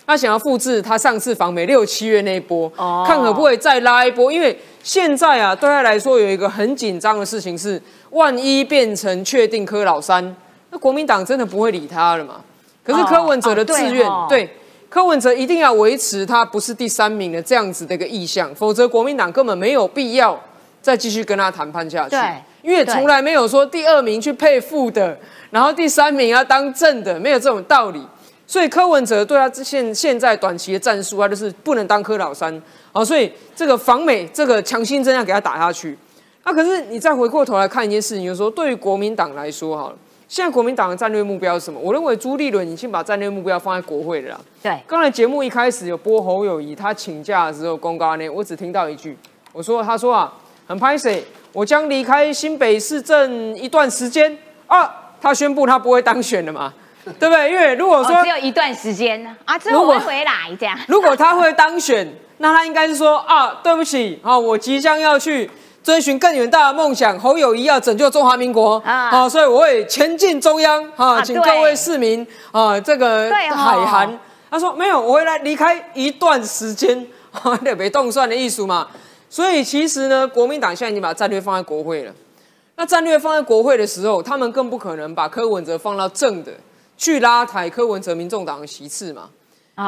[0.06, 2.70] 他想要复制他上次访美六七月那一波，
[3.04, 4.30] 看可不可以再拉一波。
[4.30, 10.36] 因为现在啊，对他来说有一个很紧张的事情是，万一变成确定柯老三，
[10.70, 12.36] 那国民党真的不会理他了嘛？
[12.84, 14.48] 可是柯文哲的志愿，对
[14.88, 20.40] 柯文哲一定要维持他不是第三名的这样子的一个意向，否则国民党根本没有必要
[20.80, 22.10] 再继续跟他谈判下去。
[22.10, 22.20] 对，
[22.62, 25.18] 因为从来没有说第二名去配副的。
[25.50, 28.02] 然后第三名要当正的，没有这种道理。
[28.46, 33.04] 所以柯文哲对他现现在短期的战术，他就是不能当柯老三啊。
[33.04, 35.96] 所以这个防美这个强心针要给他打下去。
[36.44, 39.92] 那可是你再回过头来看一件事情，就是说对于国民党来说，哈，
[40.28, 41.78] 现在国民党的战略目标是什么？
[41.78, 44.40] 我认为朱立伦已经把战略目标放在国会了。
[44.62, 49.14] 对，刚才节目一开始有播侯友谊他请假的时候公告呢，我只听到一句，
[49.52, 50.32] 我说他说啊，
[50.66, 51.22] 很拍谁，
[51.52, 55.04] 我将离开新北市政一段时间啊。
[55.20, 56.72] 他宣布他不会当选了嘛？
[57.18, 57.50] 对不对？
[57.50, 60.78] 因为如果说只有一段时间呢，啊，之后会回来这样。
[60.88, 62.06] 如果他会当选，
[62.38, 65.50] 那他应该是说啊，对不起啊，我即将要去
[65.82, 74.18] 追寻更远大的梦想，侯友谊要拯救中华民国啊，所以我会前进中央啊，请各位市民啊，这个海涵。
[74.50, 77.06] 他说没有，我会来离开一段时间，
[77.62, 78.86] 那没动算的艺术嘛。
[79.30, 82.12] 所以其实呢，国民党现在已经把战略放在国会了。
[82.78, 86.52] 那战略放在国会的时候，他们更不可能把柯文哲放到正的
[86.96, 89.28] 去拉抬柯文哲民众党的席次嘛。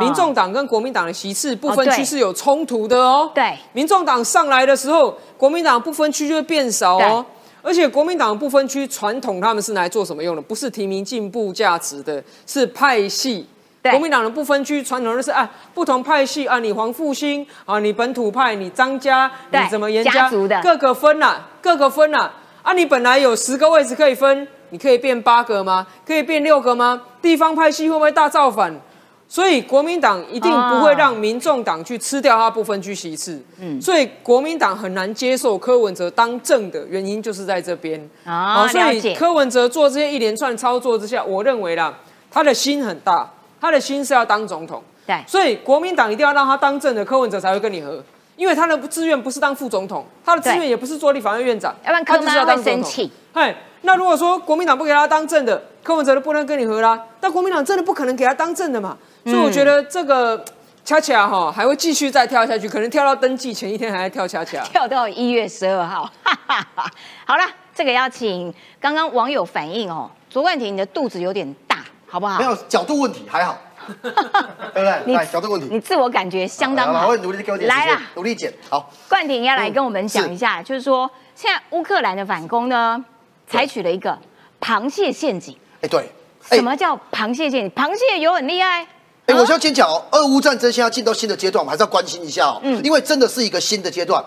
[0.01, 3.31] 民众党跟国民党的席次不分区是有冲突的哦。
[3.33, 7.25] 对，民众党上来的时候，国民党不分区就会变少哦。
[7.63, 10.43] 而且国民党不分区传统他们是来做什么用的？
[10.43, 13.47] 不是提名进步价值的，是派系。
[13.83, 20.29] 国民党的不分区传统的是啊，不同派系啊，你黄复兴啊，你本土派，你张家，你怎么严家，
[20.63, 22.19] 各个分呐，各个分呐。
[22.19, 22.35] 啊，
[22.75, 25.87] 你本来有十个位置可以分，你可以变八个吗？
[26.07, 27.03] 可以变六个吗？
[27.21, 28.75] 地方派系会不会大造反？
[29.29, 33.41] 所以国民党一定不会让民众党去吃掉他不分区席次。
[33.61, 38.11] 嗯，所以国民党很难接受柯文哲当政的原因就是在这边。
[38.25, 41.97] 啊，所以柯文哲做这些一连串操作之下，我认为啦，
[42.29, 43.31] 他的心很大，
[43.61, 44.83] 他的心是要当总统。
[45.07, 48.03] 对，所以国民党一定要让他当政的柯文哲才会跟你合。
[48.41, 53.13] 因为他的志愿不是当副总统，他的志愿也不是做立法院院长，要不然柯文哲会生气。
[53.35, 56.99] 嘿，那如果说国民党不给他当政的，柯文哲就不能跟你合啦。
[57.21, 58.97] 但国民党真的不可能给他当政的嘛？
[59.27, 60.43] 所以我觉得这个
[60.87, 66.11] 恰恰哈还会继续再跳下去，可能跳到登记前一天还在跳恰恰，跳到一月十二号。
[67.27, 72.39] 好了，这个要请刚刚网友反映哦，卓冠廷你的肚子有点大，好不好？
[72.39, 73.59] 没有角度问题，还好。
[74.03, 75.03] 对不对？
[75.07, 77.07] 你角度问题，你自我感觉相当好。
[77.07, 78.53] 我会努力给我点来啦，努力减。
[78.69, 83.03] 好，冠廷要来跟我们讲一下，就是说现在乌克兰的反攻呢，
[83.49, 84.19] 采取了一个
[84.61, 85.57] 螃蟹陷阱。
[85.81, 86.11] 哎，对，
[86.51, 87.71] 什么叫螃蟹陷阱？
[87.71, 88.87] 螃蟹有很厉害。
[89.27, 92.61] 哎，我先讲哦，俄乌战争现在进到新的阶段，我们还是要关心一下哦。
[92.63, 94.25] 嗯，因为真的是一个新的阶段，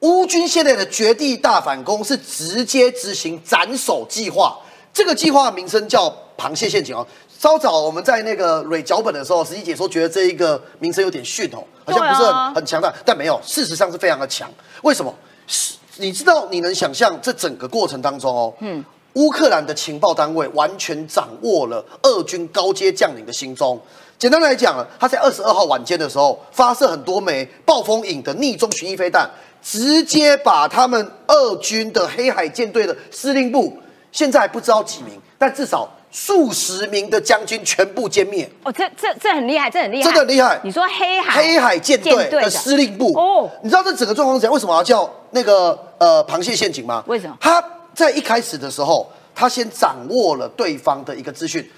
[0.00, 4.56] 乌军现在的绝地大反攻是直接执行斩首计划，
[4.92, 7.04] 这个计划名称叫螃蟹陷阱哦。
[7.38, 14.50] 稍早我们在那个蕊脚本的时候，实际解说觉得这一个名称有点逊哦，好像不是很很强大，但没有，事实上是非常的强。
[14.82, 15.14] 为什么？
[15.46, 23.80] 是，你知道你能想象这整个过程当中哦，嗯，乌克兰的情报单位完全掌握了俄军高阶将领的行踪。
[24.18, 29.30] 简单来讲，他在二十二号晚间的时候发射很多枚暴风影的逆中巡弋飞弹，
[29.62, 33.78] 直接把他们俄军的黑海舰队的司令部，
[34.10, 35.88] 现在不知道几名，但至少。
[36.10, 40.58] 数十名的将军全部歼灭哦，这这这很厉害，这很厉害，真的很厉害。
[40.64, 44.54] 你说黑海黑海舰队的司令部哦，你知道这整个状况是怎样？
[44.54, 47.04] 为什么要叫那个呃螃蟹陷阱吗？
[47.06, 47.36] 为什么？
[47.40, 47.62] 他
[47.94, 51.70] 在一开始的时候，他先掌握了对方的一个资讯，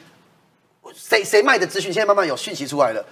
[0.94, 3.04] 谁谁卖的资讯，现在慢慢有讯息出来了。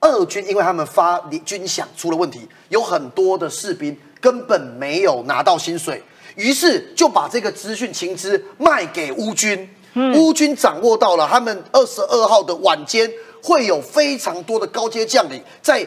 [0.00, 6.02] 俄军因为他们发军饷出了问题，有很多的士兵根本没有拿到薪水，
[6.34, 9.68] 于是就把这个资讯情资卖给乌军。
[10.14, 13.10] 乌军掌握到了，他们二十二号的晚间
[13.42, 15.86] 会有非常多的高阶将领在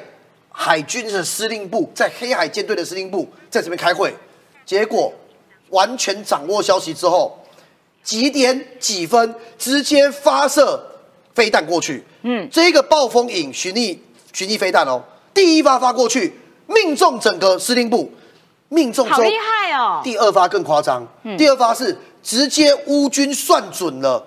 [0.50, 4.14] 海军的司令部，在黑海舰队的司令部在这边开会。
[4.66, 5.12] 结果
[5.70, 7.38] 完全掌握消息之后，
[8.04, 10.82] 几点几分直接发射
[11.34, 12.04] 飞弹过去。
[12.24, 13.98] 嗯，这个暴风影巡弋
[14.34, 15.04] 巡弋飞弹哦，
[15.34, 16.38] 第一发发过去，
[16.68, 18.12] 命中整个司令部，
[18.70, 19.08] 命中。
[19.08, 20.02] 好厉害哦！
[20.04, 21.08] 第二发更夸张，
[21.38, 21.98] 第二发是。
[22.24, 24.24] 直接乌军算准了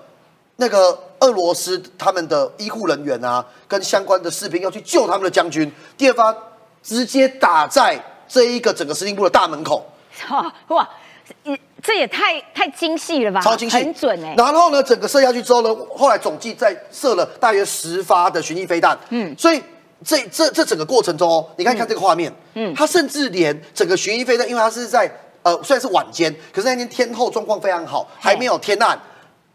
[0.57, 5.71] 那个俄罗斯他们的医护人员啊，跟相关的士兵要去救他们的将军。
[5.97, 6.35] 第二发
[6.83, 9.85] 直接打在这一个整个司令部的大门口。
[10.69, 10.89] 哇，
[11.83, 13.41] 这也太太精细了吧？
[13.41, 14.35] 超精细，很准哎。
[14.37, 18.99] 然后呢，整个射下去之后呢，后来总计再射了大约十发的巡弋飞弹。
[19.11, 19.63] 嗯，所以
[20.05, 25.11] 这这这整个过程中哦，你看看这个画面，嗯，他甚至连整个巡弋飞弹，因为他是在。
[25.45, 28.99] 呃，虽然是晚间，可是那天天后状况非常好，还没有天暗，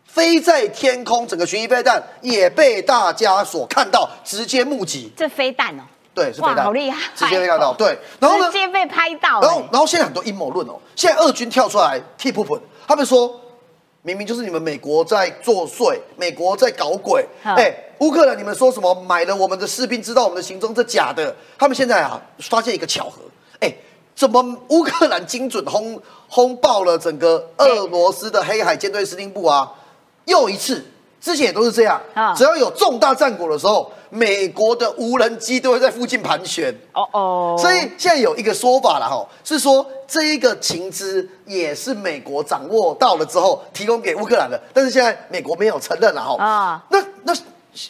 [0.06, 5.12] 飞在天空，整个巡弋飞弹也被大家所看到，直接目击。
[5.18, 5.84] 这飞弹哦，
[6.14, 9.42] 对，是飞弹，好厉害，直接被看到，对，然后呢，直接被拍到。
[9.42, 13.42] 然后，然后现在很多阴谋论哦，现在俄军跳出来替普普，他们说
[14.04, 18.94] 明明就是你们美国在作祟，美国在搞鬼，哎，乌克兰你们说什么？
[18.94, 21.36] 买了我们的士兵，知道我们的行踪，这假的。
[21.58, 23.24] 他们现在啊，发现一个巧合，
[23.62, 23.74] 哎。
[24.20, 25.98] 怎么乌克兰精准轰
[26.28, 29.72] 轰爆了整个俄罗斯的黑海舰队司令部啊？
[30.26, 30.84] 又一次
[31.22, 36.70] 之前也都是这样啊，只要有重大战果的时候，美国的无人机都会在附近盘旋。
[36.94, 46.36] 哦哦，所以现在有一个说法了哈，是说这一个情资也是美国掌握到了之后提供给乌克兰的，但是现在美国没有承认了哈。
[46.44, 47.34] 啊，那那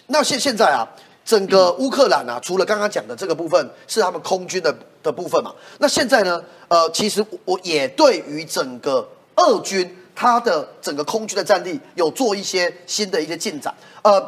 [0.06, 0.88] 那现现在啊，
[1.26, 4.72] 整个乌克兰啊，除了刚刚讲的这个部分是他们空军的
[5.04, 9.96] 的部分嘛，那现在呢，呃，其实我也对于整个俄军。
[10.22, 14.22] 它的整个空军的战力有做一些新的一些进展，呃，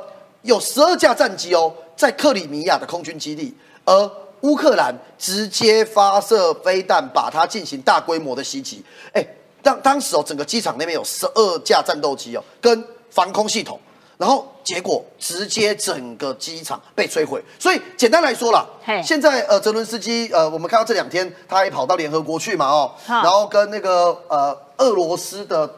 [0.43, 3.53] 有十二架战机哦，在克里米亚的空军基地，
[3.83, 8.81] 而乌克兰直接发射飞弹，把它进行大规模的袭击。
[9.11, 9.21] 哎，
[9.61, 13.77] 当当时哦，整个机场那边有十二架战斗机哦，跟防空系统，
[14.17, 17.43] 然后结果直接整个机场被摧毁。
[17.59, 18.65] 所以简单来说啦，
[19.03, 25.69] 现在呃，泽伦斯基呃，我们看到这两天他还跑到联合国去嘛哦，然后跟那个呃俄罗斯的。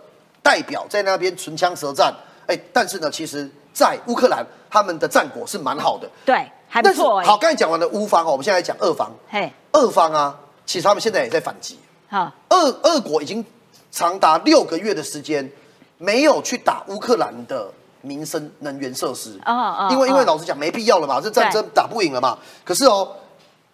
[0.44, 2.14] 代表在那边唇枪舌战，
[2.48, 7.24] 哎，但是呢，其实，在乌克兰他们的战果是蛮好的，对，还不错。
[7.24, 9.10] 好，刚才讲完了乌方哦，我们现在讲俄方。
[9.30, 11.80] 嘿，俄方啊，其实他们现在也在反击。
[12.10, 13.46] 好，俄俄国已经
[13.90, 15.50] 长达六个月的时间
[15.98, 17.72] 没有去打乌克兰的
[18.04, 22.38] 民生能源设施啊因为因为老实讲没必要了嘛，这战争打不赢了嘛。
[22.64, 23.12] 可是哦，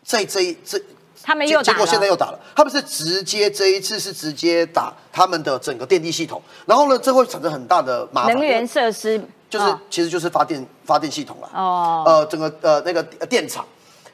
[0.03, 0.81] 在这一这。
[1.21, 8.33] 他们又结果现在又打了，他们是直接这一次是直接打他们的整个电力系统，然后呢，这会产生很大的麻烦。
[8.33, 11.49] 能源设施就是其实就是发电发电系统了。
[11.53, 13.65] 哦，呃，整个呃那个电厂，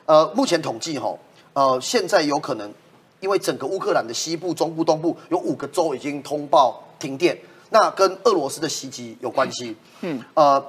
[0.08, 1.16] 呃，目前统计哈，
[1.54, 2.74] 呃，现在有可能
[3.20, 7.38] 因为整个乌克兰的西部、中部、东部有五个州已经通报停电，
[7.70, 9.76] 那跟俄罗斯的袭击有关系。
[10.02, 10.60] 嗯，呃，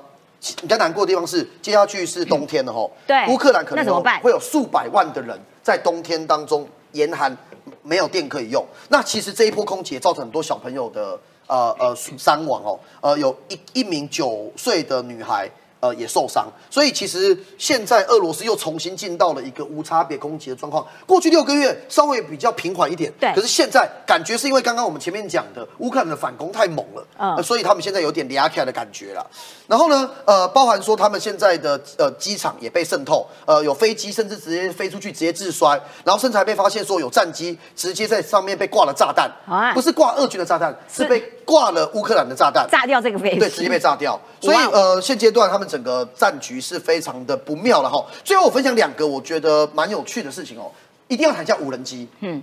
[0.60, 5.38] 比较难过的地方是接下去是冬天了哈，对，乌克兰可能会有数百万的人。
[5.62, 7.36] 在冬天当中严寒，
[7.82, 8.64] 没有电可以用。
[8.88, 15.50] 那其实这一波空袭造成很多小朋友的呃呃伤亡哦，呃有一一名九岁的女孩。
[15.86, 20.84] 呃，也受伤，所以其实现在俄罗斯又重新进到了一个无差别攻击的状况。
[21.06, 23.32] 过去六个月稍微比较平缓一点，对。
[23.34, 29.24] 可是现在感觉是因为刚刚我们前面讲的乌克兰的反攻太猛了，嗯，所以他们现在有点压起来的感觉了。
[29.68, 44.20] 然后呢，呃，包含说他们现在的呃机场也被渗透，呃，有飞机甚至直接飞出去直接自摔，然后甚至还被发现说有战机直接在上面被挂了炸弹，啊不是挂俄军的炸弹，是被挂了乌克兰的炸弹，炸掉这个飞机，对，直接被炸掉。
[44.40, 48.04] 所以呃，现阶段他们整个战局是非常的不妙了哈。
[48.24, 50.70] 最后我分享两个我觉得蛮有趣的事情哦，
[51.08, 52.08] 一定要谈一下无人机。
[52.20, 52.42] 嗯，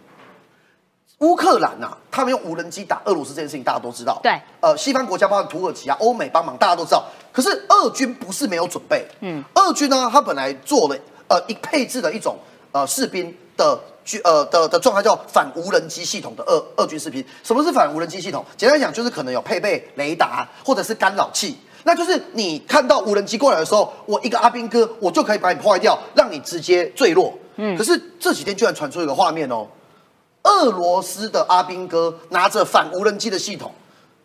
[1.20, 4.20] 乌克兰呐，他们用无人机打俄罗斯这件事情大家都知道。
[4.24, 7.06] 对，呃，西方国家包括土耳其啊、欧美帮忙，大家都知道。
[7.32, 9.06] 可是俄军不是没有准备。
[9.22, 12.38] 嗯，俄军呢，他本来做了呃一配置的一种
[12.72, 13.80] 呃士兵的。
[14.06, 18.44] 军呃的的状态叫反无人机系统的二二军士兵，什么是反无人机系统？
[18.58, 27.34] 简单讲就是可能有配备雷达或者是干扰器，那就是你看到无人机过来的时候，我一个阿兵哥我就可以把你破坏掉，让你直接坠落。
[27.56, 29.68] 嗯，可是这几天居然传出一个画面哦，
[30.44, 33.72] 俄罗斯的阿兵哥拿着反无人机的系统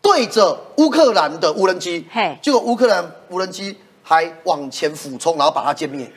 [0.00, 6.10] 对着乌克兰的无人机，嘿，结果乌克兰无人机还往前俯冲，然后把它歼灭。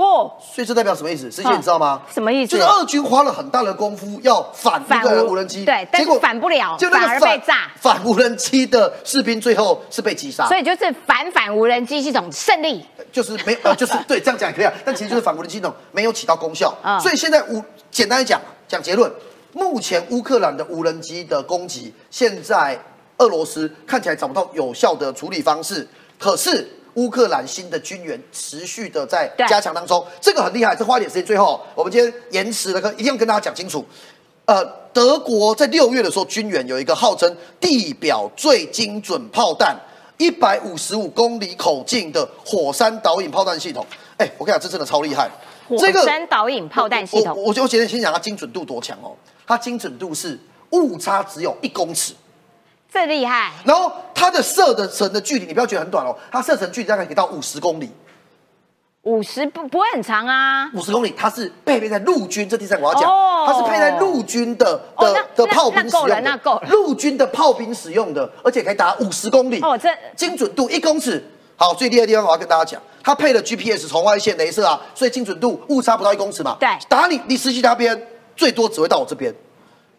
[0.00, 1.28] 哦，所以这代表什么意思？
[1.28, 2.00] 师姐你知道吗？
[2.14, 2.52] 什么意思？
[2.52, 7.68] 就是俄军花了很大的功夫要反那个无人机，对，结果反不了，就反而被炸。
[7.80, 14.72] 反无人机的士兵最后是被击杀，所以就是反反无人机系统胜利，就是没呃，就是 对这样讲也可以啊。
[14.84, 19.10] 但其实就是反无人机系统没有起到功效，所以现在无简单讲讲结论，
[19.52, 22.80] 目前乌克兰的无人机的攻击，现在
[23.16, 25.88] 俄罗斯看起来找不到有效的处理方式，
[26.20, 26.74] 可是。
[26.98, 30.74] 乌克兰新的军援持续的在加强当中，这个很厉害。
[30.74, 33.86] 这花一点时间，最后我们今天延迟了，一定要跟大家讲清楚。
[34.46, 39.76] 呃，德国在六月的时候，军援有一个号称地表最精准炮弹，
[40.16, 43.86] 一百五十五公里口径的火山导引炮弹系统。
[44.16, 45.30] 哎，我跟你讲，这真的超厉害。
[45.68, 49.14] 火山导引炮弹系统，我我我先先讲它精准度多强哦。
[49.46, 50.36] 它精准度是
[50.70, 52.12] 误差只有一公尺。
[52.90, 53.52] 这厉害！
[53.64, 57.90] 然后它的射的程的距离，你不要觉得很短哦，它射程距离大概可以到五十公里。
[59.02, 60.70] 五十不不会很长啊。
[60.74, 63.10] 五十公里，它是配备在陆军，这第三我要讲，
[63.46, 66.20] 它是配在陆军的的的炮兵使用的。
[66.22, 69.60] 那够了，陆军的炮兵使用的，而且可以打五十公里。
[69.60, 71.22] 哦，这精准度一公尺。
[71.56, 76.56] 好，最厉害的地方我要跟大家讲，它配了 GPS 红外线镭射啊，所以精准度误差不到一公尺嘛。
[76.58, 79.34] 对，打你你实际那边最多只会到我这边，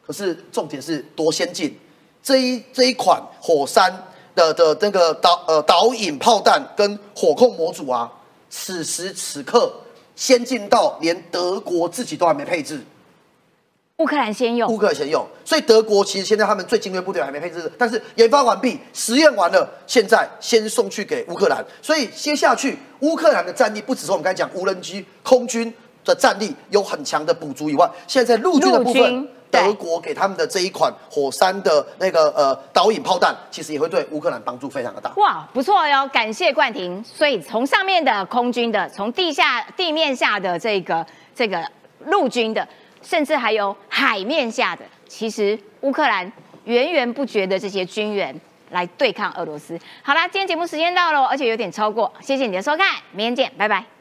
[0.06, 1.80] 可是重点是多先进。
[2.22, 3.92] 这一这一款火山
[4.36, 8.12] 的的那个导呃导引炮弹跟火控模组啊，
[8.50, 9.72] 此时此刻
[10.16, 12.82] 先进到连德国自己都还没配置。
[13.98, 21.62] 乌克兰先用，乌克兰先用，所以德国其实现在他们最精锐部队还没配置，但是研发完毕，实验完了，现在先送去给乌克兰。
[21.82, 25.74] 所以接下去乌克兰的战力不只是我们刚才讲无人机、空军
[26.06, 35.12] 的战力有很强的补足以外，现在陆军的部分，德国给他们的这一款火山的那个呃导引炮弹，其实也会对乌克兰帮助非常的大。
[35.18, 37.04] 哇，不错哟，感谢冠廷。
[37.04, 41.66] 所以从上面的空军的，从地下地面下的这个这个
[42.06, 42.68] 陆军的。
[43.02, 46.30] 甚至还有海面下的，其实乌克兰
[46.66, 48.38] 源源不绝的这些军援
[48.72, 49.80] 来对抗俄罗斯。
[50.04, 53.99] 好啦，今天节目时间到了，而且有点超过，谢谢你的收看，明天见，拜拜。